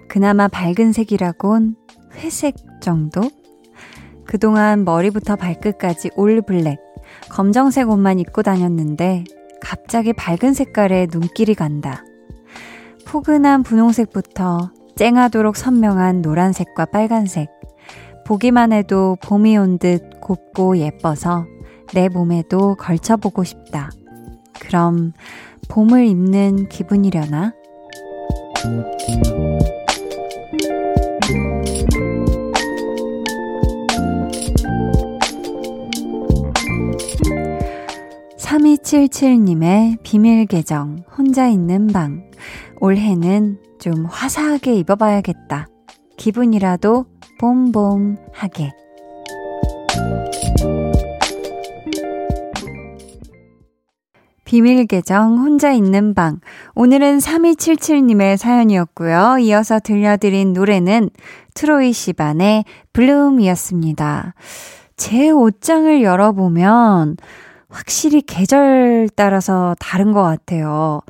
[0.08, 1.74] 그나마 밝은 색이라곤
[2.14, 3.22] 회색 정도?
[4.24, 6.78] 그동안 머리부터 발끝까지 올 블랙,
[7.30, 9.24] 검정색 옷만 입고 다녔는데
[9.60, 12.04] 갑자기 밝은 색깔에 눈길이 간다.
[13.04, 17.50] 포근한 분홍색부터 쨍하도록 선명한 노란색과 빨간색.
[18.24, 21.46] 보기만 해도 봄이 온 듯 곱고 예뻐서
[21.92, 23.90] 내 몸에도 걸쳐보고 싶다.
[24.60, 25.12] 그럼
[25.68, 27.54] 봄을 입는 기분이려나?
[38.38, 42.30] (3277님의) 비밀 계정 혼자 있는 방.
[42.80, 45.66] 올해는 좀 화사하게 입어봐야겠다.
[46.16, 47.06] 기분이라도
[47.40, 48.72] 봄봄하게
[54.48, 56.40] 비밀 계정 혼자 있는 방.
[56.74, 59.36] 오늘은 3277님의 사연이었고요.
[59.40, 61.10] 이어서 들려드린 노래는
[61.52, 64.32] 트로이 시반의 블룸이었습니다.
[64.96, 67.18] 제 옷장을 열어보면
[67.68, 71.02] 확실히 계절 따라서 다른 것 같아요.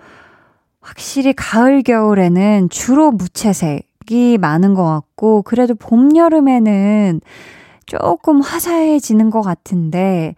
[0.80, 7.20] 확실히 가을, 겨울에는 주로 무채색이 많은 것 같고, 그래도 봄, 여름에는
[7.86, 10.34] 조금 화사해지는 것 같은데,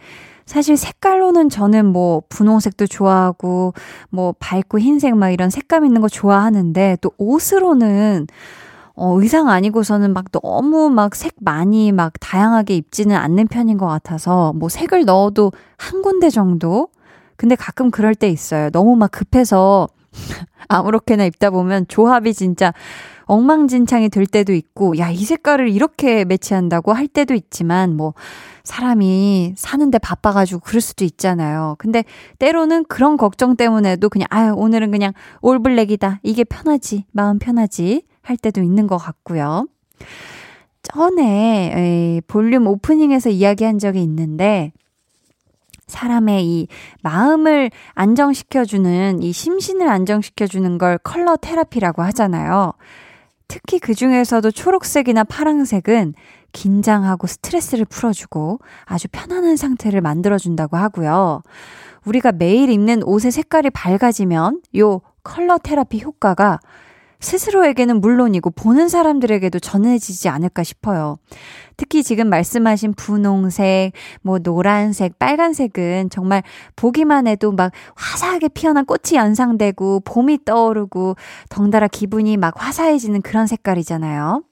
[0.51, 3.73] 사실 색깔로는 저는 뭐 분홍색도 좋아하고
[4.09, 8.27] 뭐 밝고 흰색 막 이런 색감 있는 거 좋아하는데 또 옷으로는
[8.97, 14.53] 어, 의상 아니고서는 막 너무 막 색 많이 막 다양하게 입지는 않는 편인 것 같아서
[14.55, 16.89] 뭐 색을 넣어도 한 군데 정도?
[17.37, 18.71] 근데 가끔 그럴 때 있어요.
[18.71, 19.87] 너무 막 급해서
[20.67, 22.73] 아무렇게나 입다 보면 조합이 진짜
[23.31, 28.15] 엉망진창이 될 때도 있고, 야, 이 색깔을 이렇게 매치한다고 할 때도 있지만, 뭐,
[28.65, 31.77] 사람이 사는데 바빠가지고 그럴 수도 있잖아요.
[31.79, 32.05] 근데
[32.39, 35.13] 때로는 그런 걱정 때문에도 그냥, 아유, 오늘은 그냥
[35.43, 36.21] 올블랙이다.
[36.25, 37.05] 이게 편하지.
[37.13, 38.03] 마음 편하지.
[38.23, 39.67] 할 때도 있는 것 같고요.
[40.83, 44.73] 전에 에이, 볼륨 오프닝에서 이야기한 적이 있는데,
[45.87, 46.69] 사람의 이
[47.03, 52.73] 마음을 안정시켜주는, 이 심신을 안정시켜주는 걸 컬러 테라피라고 하잖아요.
[53.51, 56.15] 특히 그 중에서도 초록색이나 파랑색은
[56.53, 61.43] 긴장하고 스트레스를 풀어주고 아주 편안한 상태를 만들어준다고 하고요.
[62.05, 66.61] 우리가 매일 입는 옷의 색깔이 밝아지면 요 컬러 테라피 효과가
[67.21, 71.19] 스스로에게는 물론이고 보는 사람들에게도 전해지지 않을까 싶어요.
[71.77, 73.93] 특히 지금 말씀하신 분홍색,
[74.23, 76.43] 뭐 노란색, 빨간색은 정말
[76.77, 81.17] 보기만 해도 막 화사하게 피어난 꽃이 연상되고 봄이 떠오르고
[81.49, 84.43] 덩달아 기분이 막 화사해지는 그런 색깔이잖아요.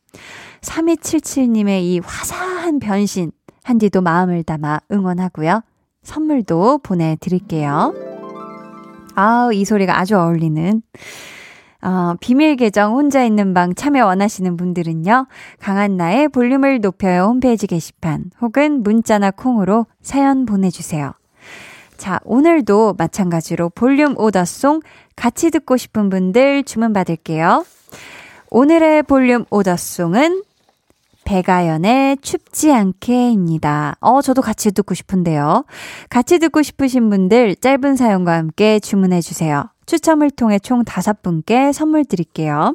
[0.60, 3.30] 3277님의 이 화사한 변신,
[3.62, 5.62] 한디도 마음을 담아 응원하고요.
[6.02, 7.94] 선물도 보내드릴게요.
[9.14, 10.82] 아우, 이 소리가 아주 어울리는
[11.80, 15.26] 어, 비밀 계정 혼자 있는 방 참여 원하시는 분들은요.
[15.60, 21.12] 강한나의 볼륨을 높여요 홈페이지 게시판 혹은 문자나 콩으로 사연 보내주세요.
[21.96, 24.80] 자, 오늘도 마찬가지로 볼륨 오더송
[25.16, 27.64] 같이 듣고 싶은 분들 주문 받을게요.
[28.50, 30.42] 오늘의 볼륨 오더송은
[31.24, 33.96] 배가연의 춥지 않게입니다.
[34.00, 35.64] 어, 저도 같이 듣고 싶은데요.
[36.08, 39.68] 같이 듣고 싶으신 분들 짧은 사연과 함께 주문해 주세요.
[39.88, 42.74] 추첨을 통해 총 다섯 분께 선물 드릴게요.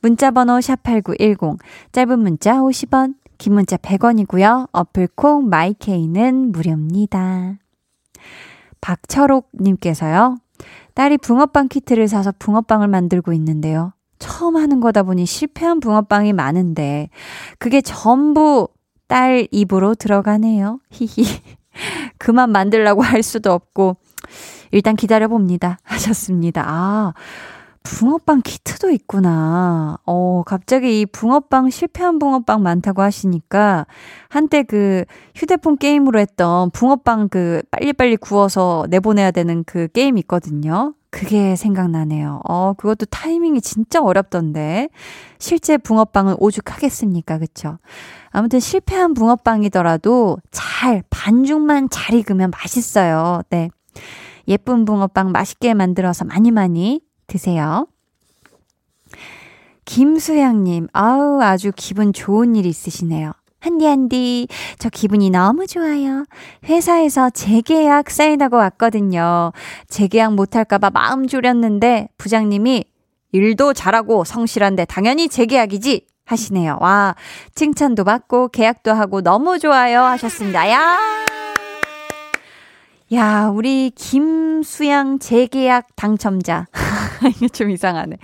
[0.00, 1.58] 문자 번호 샵8910,
[1.92, 4.68] 짧은 문자 50원, 긴 문자 100원이고요.
[4.72, 7.58] 어플 콩 마이케이는 무료입니다.
[8.80, 10.38] 박철옥 님께서요.
[10.94, 13.92] 딸이 붕어빵 키트를 사서 붕어빵을 만들고 있는데요.
[14.18, 17.10] 처음 하는 거다 보니 실패한 붕어빵이 많은데,
[17.58, 18.68] 그게 전부
[19.06, 20.80] 딸 입으로 들어가네요.
[20.90, 21.26] 히히.
[22.16, 23.98] 그만 만들라고 할 수도 없고,
[24.74, 25.78] 일단 기다려봅니다.
[25.84, 26.64] 하셨습니다.
[26.66, 27.14] 아,
[27.84, 29.98] 붕어빵 키트도 있구나.
[30.04, 33.86] 어, 갑자기 이 붕어빵, 실패한 붕어빵 많다고 하시니까,
[34.28, 35.04] 한때 그
[35.36, 40.94] 휴대폰 게임으로 했던 붕어빵 그 빨리빨리 구워서 내보내야 되는 그 게임 있거든요.
[41.10, 42.40] 그게 생각나네요.
[42.48, 44.88] 어, 그것도 타이밍이 진짜 어렵던데.
[45.38, 47.38] 실제 붕어빵은 오죽하겠습니까?
[47.38, 47.78] 그쵸?
[48.30, 53.42] 아무튼 실패한 붕어빵이더라도 잘, 반죽만 잘 익으면 맛있어요.
[53.50, 53.70] 네.
[54.48, 57.86] 예쁜 붕어빵 맛있게 만들어서 많이 많이 드세요.
[59.84, 63.32] 김수양님, 아우, 아주 기분 좋은 일 있으시네요.
[63.60, 66.24] 한디, 한디, 저 기분이 너무 좋아요.
[66.64, 69.52] 회사에서 재계약 사인하고 왔거든요.
[69.88, 72.84] 재계약 못할까봐 마음 졸였는데, 부장님이
[73.32, 76.06] 일도 잘하고 성실한데 당연히 재계약이지!
[76.26, 76.78] 하시네요.
[76.80, 77.14] 와,
[77.54, 80.02] 칭찬도 받고 계약도 하고 너무 좋아요.
[80.02, 80.70] 하셨습니다.
[80.70, 81.33] 야!
[83.14, 86.66] 야, 우리 김수양 재계약 당첨자.
[87.36, 88.16] 이게 좀 이상하네.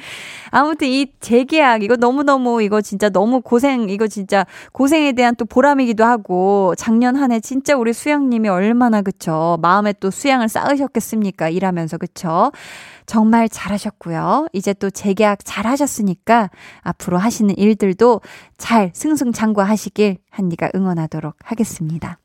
[0.50, 6.04] 아무튼 이 재계약, 이거 너무너무, 이거 진짜 너무 고생, 이거 진짜 고생에 대한 또 보람이기도
[6.04, 9.58] 하고, 작년 한 해 진짜 우리 수양님이 얼마나 그쵸.
[9.62, 11.50] 마음에 또 수양을 쌓으셨겠습니까?
[11.50, 12.50] 일하면서 그쵸.
[13.06, 14.48] 정말 잘하셨고요.
[14.52, 16.50] 이제 또 재계약 잘 하셨으니까
[16.82, 18.22] 앞으로 하시는 일들도
[18.58, 22.18] 잘 승승장구하시길 한디가 응원하도록 하겠습니다.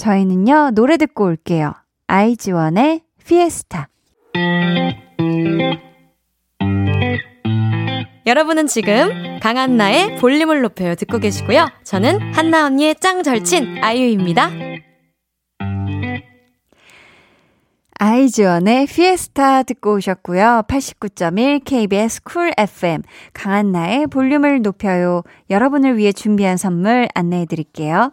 [0.00, 1.74] 저희는요, 노래 듣고 올게요.
[2.06, 3.88] 아이즈원의 피에스타.
[8.24, 11.66] 여러분은 지금 강한나의 볼륨을 높여요 듣고 계시고요.
[11.84, 14.50] 저는 한나 언니의 짱 절친 아이유입니다.
[17.98, 20.62] 아이즈원의 피에스타 듣고 오셨고요.
[20.66, 23.02] 89.1 KBS 쿨 FM
[23.34, 25.24] 강한나의 볼륨을 높여요.
[25.50, 28.12] 여러분을 위해 준비한 선물 안내해 드릴게요.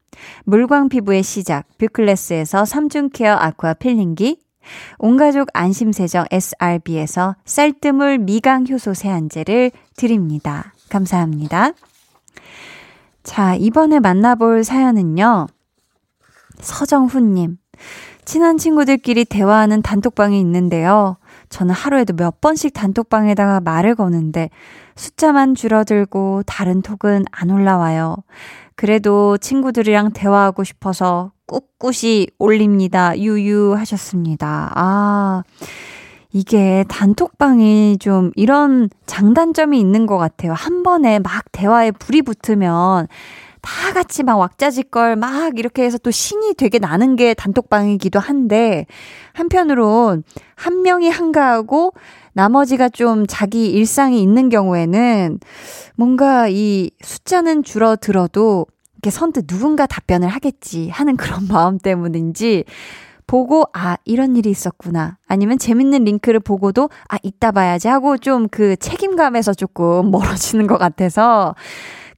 [0.43, 4.39] 물광 피부의 시작 뷰클래스에서 3중 care aqua peeling기
[4.99, 10.73] 온가족 안심세정 SRB에서 쌀뜨물 미강 효소 세안제를 드립니다.
[10.89, 11.71] 감사합니다.
[13.23, 15.47] 자, 이번에 만나볼 사연은요.
[16.59, 17.57] 서정훈님.
[18.23, 21.17] 친한 친구들끼리 대화하는 단톡방이 있는데요.
[21.49, 24.49] 저는 하루에도 몇 번씩 단톡방에다가 말을 거는데
[24.95, 28.17] 숫자만 줄어들고 다른 톡은 안 올라와요.
[28.81, 33.15] 그래도 친구들이랑 대화하고 싶어서 꿋꿋이 올립니다.
[33.15, 34.71] 유유 하셨습니다.
[34.73, 35.43] 아,
[36.33, 40.53] 이게 단톡방이 좀 이런 장단점이 있는 것 같아요.
[40.53, 43.07] 한 번에 막 대화에 불이 붙으면
[43.61, 48.85] 다 같이 막 왁자지껄 막 이렇게 해서 또 신이 되게 나는 게 단톡방이기도 한데
[49.33, 50.23] 한편으론
[50.55, 51.93] 한 명이 한가하고
[52.33, 55.39] 나머지가 좀 자기 일상이 있는 경우에는
[55.95, 62.63] 뭔가 이 숫자는 줄어들어도 이렇게 선뜻 누군가 답변을 하겠지 하는 그런 마음 때문인지
[63.27, 65.17] 보고 아 이런 일이 있었구나.
[65.25, 71.55] 아니면 재밌는 링크를 보고도 아 이따 봐야지 하고 좀 그 책임감에서 조금 멀어지는 것 같아서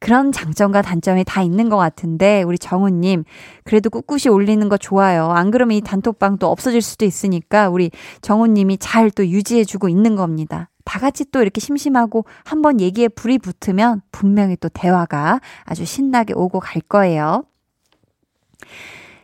[0.04, 3.24] 그런 장점과 단점이 다 있는 것 같은데 우리 정우님
[3.64, 5.32] 그래도 꿋꿋이 올리는 거 좋아요.
[5.32, 7.90] 안 그러면 이 단톡방 또 없어질 수도 있으니까 우리
[8.22, 10.70] 정우님이 잘 또 유지해주고 있는 겁니다.
[10.84, 16.60] 다 같이 또 이렇게 심심하고 한번 얘기에 불이 붙으면 분명히 또 대화가 아주 신나게 오고
[16.60, 17.46] 갈 거예요.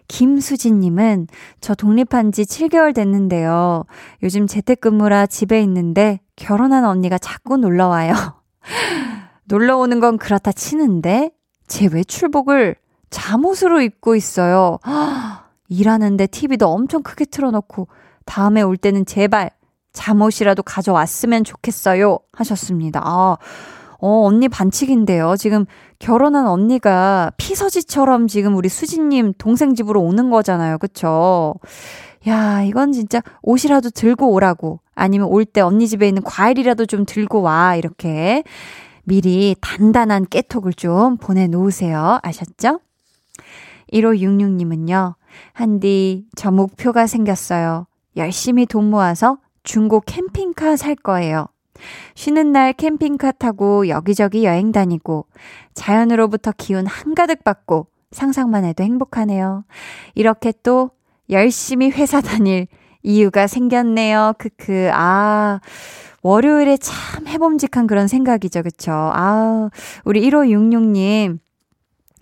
[0.07, 1.27] 김수진님은
[1.59, 3.83] 저 독립한 지 7개월 됐는데요.
[4.23, 8.13] 요즘 재택근무라 집에 있는데 결혼한 언니가 자꾸 놀러 와요.
[9.49, 11.31] 놀러 오는 건 그렇다 치는데
[11.67, 12.75] 제 외출복을
[13.09, 14.77] 잠옷으로 입고 있어요.
[15.69, 17.87] 일하는데 TV도 엄청 크게 틀어놓고
[18.25, 19.49] 다음에 올 때는 제발
[19.91, 22.19] 잠옷이라도 가져왔으면 좋겠어요.
[22.33, 23.01] 하셨습니다.
[23.03, 23.37] 아,
[24.01, 25.35] 어, 언니 반칙인데요.
[25.35, 25.65] 지금
[25.97, 30.77] 결혼한 언니가 피서지처럼 지금 우리 수진님 동생 집으로 오는 거잖아요.
[30.77, 31.55] 그쵸?
[32.27, 34.79] 야, 이건 진짜 옷이라도 들고 오라고.
[34.93, 37.75] 아니면 올 때 언니 집에 있는 과일이라도 좀 들고 와.
[37.75, 38.43] 이렇게.
[39.09, 42.19] 미리 단단한 깨톡을 좀 보내놓으세요.
[42.21, 42.79] 아셨죠?
[43.91, 45.15] 1566님은요,
[45.51, 47.87] 한디, 저 목표가 생겼어요.
[48.17, 51.47] 열심히 돈 모아서 중고 캠핑카 살 거예요.
[52.13, 55.25] 쉬는 날 캠핑카 타고 여기저기 여행 다니고
[55.73, 59.63] 자연으로부터 기운 한가득 받고 상상만 해도 행복하네요.
[60.13, 60.91] 이렇게 또
[61.31, 62.67] 열심히 회사 다닐
[63.01, 64.33] 이유가 생겼네요.
[64.37, 64.91] 크크.
[64.93, 65.61] 아,
[66.21, 68.63] 월요일에 참 해봄직한 그런 생각이죠.
[68.63, 68.91] 그쵸?
[68.91, 69.69] 아,
[70.05, 71.39] 우리 1566님.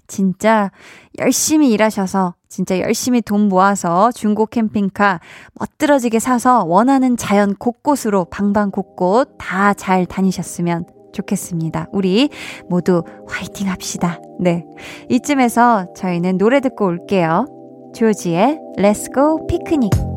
[0.07, 0.71] 진짜
[1.19, 5.19] 열심히 일하셔서 진짜 열심히 돈 모아서 중고 캠핑카
[5.59, 11.87] 멋들어지게 사서 원하는 자연 곳곳으로 방방 곳곳 다 잘 다니셨으면 좋겠습니다.
[11.91, 12.29] 우리
[12.69, 14.21] 모두 화이팅 합시다.
[14.39, 14.63] 네.
[15.09, 17.45] 이쯤에서 저희는 노래 듣고 올게요.
[17.93, 20.16] 조지의 Let's Go 피크닉.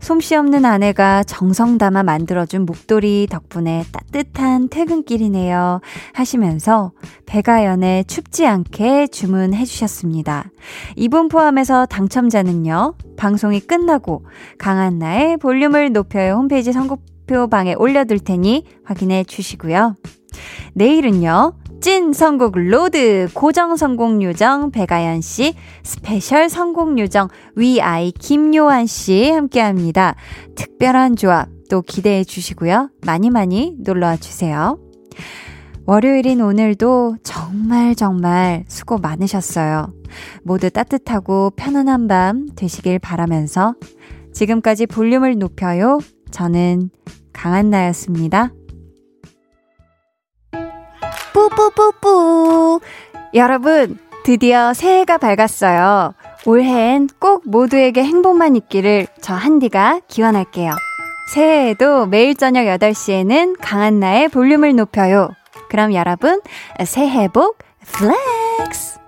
[0.00, 5.80] 솜씨 없는 아내가 정성 담아 만들어준 목도리 덕분에 따뜻한 퇴근길이네요.
[6.12, 6.92] 하시면서
[7.26, 10.50] 배가연의 춥지 않게 주문해 주셨습니다.
[10.96, 14.24] 이분 포함해서 당첨자는요, 방송이 끝나고
[14.58, 19.96] 강한나의 볼륨을 높여요 홈페이지 선곡표 방에 올려둘 테니 확인해 주시고요.
[20.74, 29.30] 내일은요, 찐 선곡 로드 고정 선곡 요정 배가연 씨 special 선곡 요정 위아이 김요한 씨
[29.30, 30.14] 함께합니다.
[30.54, 32.90] 특별한 조합 또 기대해 주시고요.
[33.04, 34.78] 많이 많이 놀러와 주세요.
[35.84, 39.92] 월요일인 오늘도 정말 정말 수고 많으셨어요.
[40.42, 43.74] 모두 따뜻하고 편안한 밤 되시길 바라면서
[44.32, 46.00] 지금까지 볼륨을 높여요.
[46.32, 46.90] 저는
[47.32, 48.50] 강한나였습니다.
[51.36, 52.80] 뿌뿌뿌뿌.
[53.34, 56.14] 여러분, 드디어 새해가 밝았어요.
[56.46, 60.72] 올해엔 꼭 모두에게 행복만 있기를 저 한디가 기원할게요.
[61.34, 65.28] 새해에도 매일 저녁 8시에는 강한나의 볼륨을 높여요.
[65.68, 66.40] 그럼 여러분,
[66.86, 67.58] 새해 복
[67.92, 69.05] 플렉스!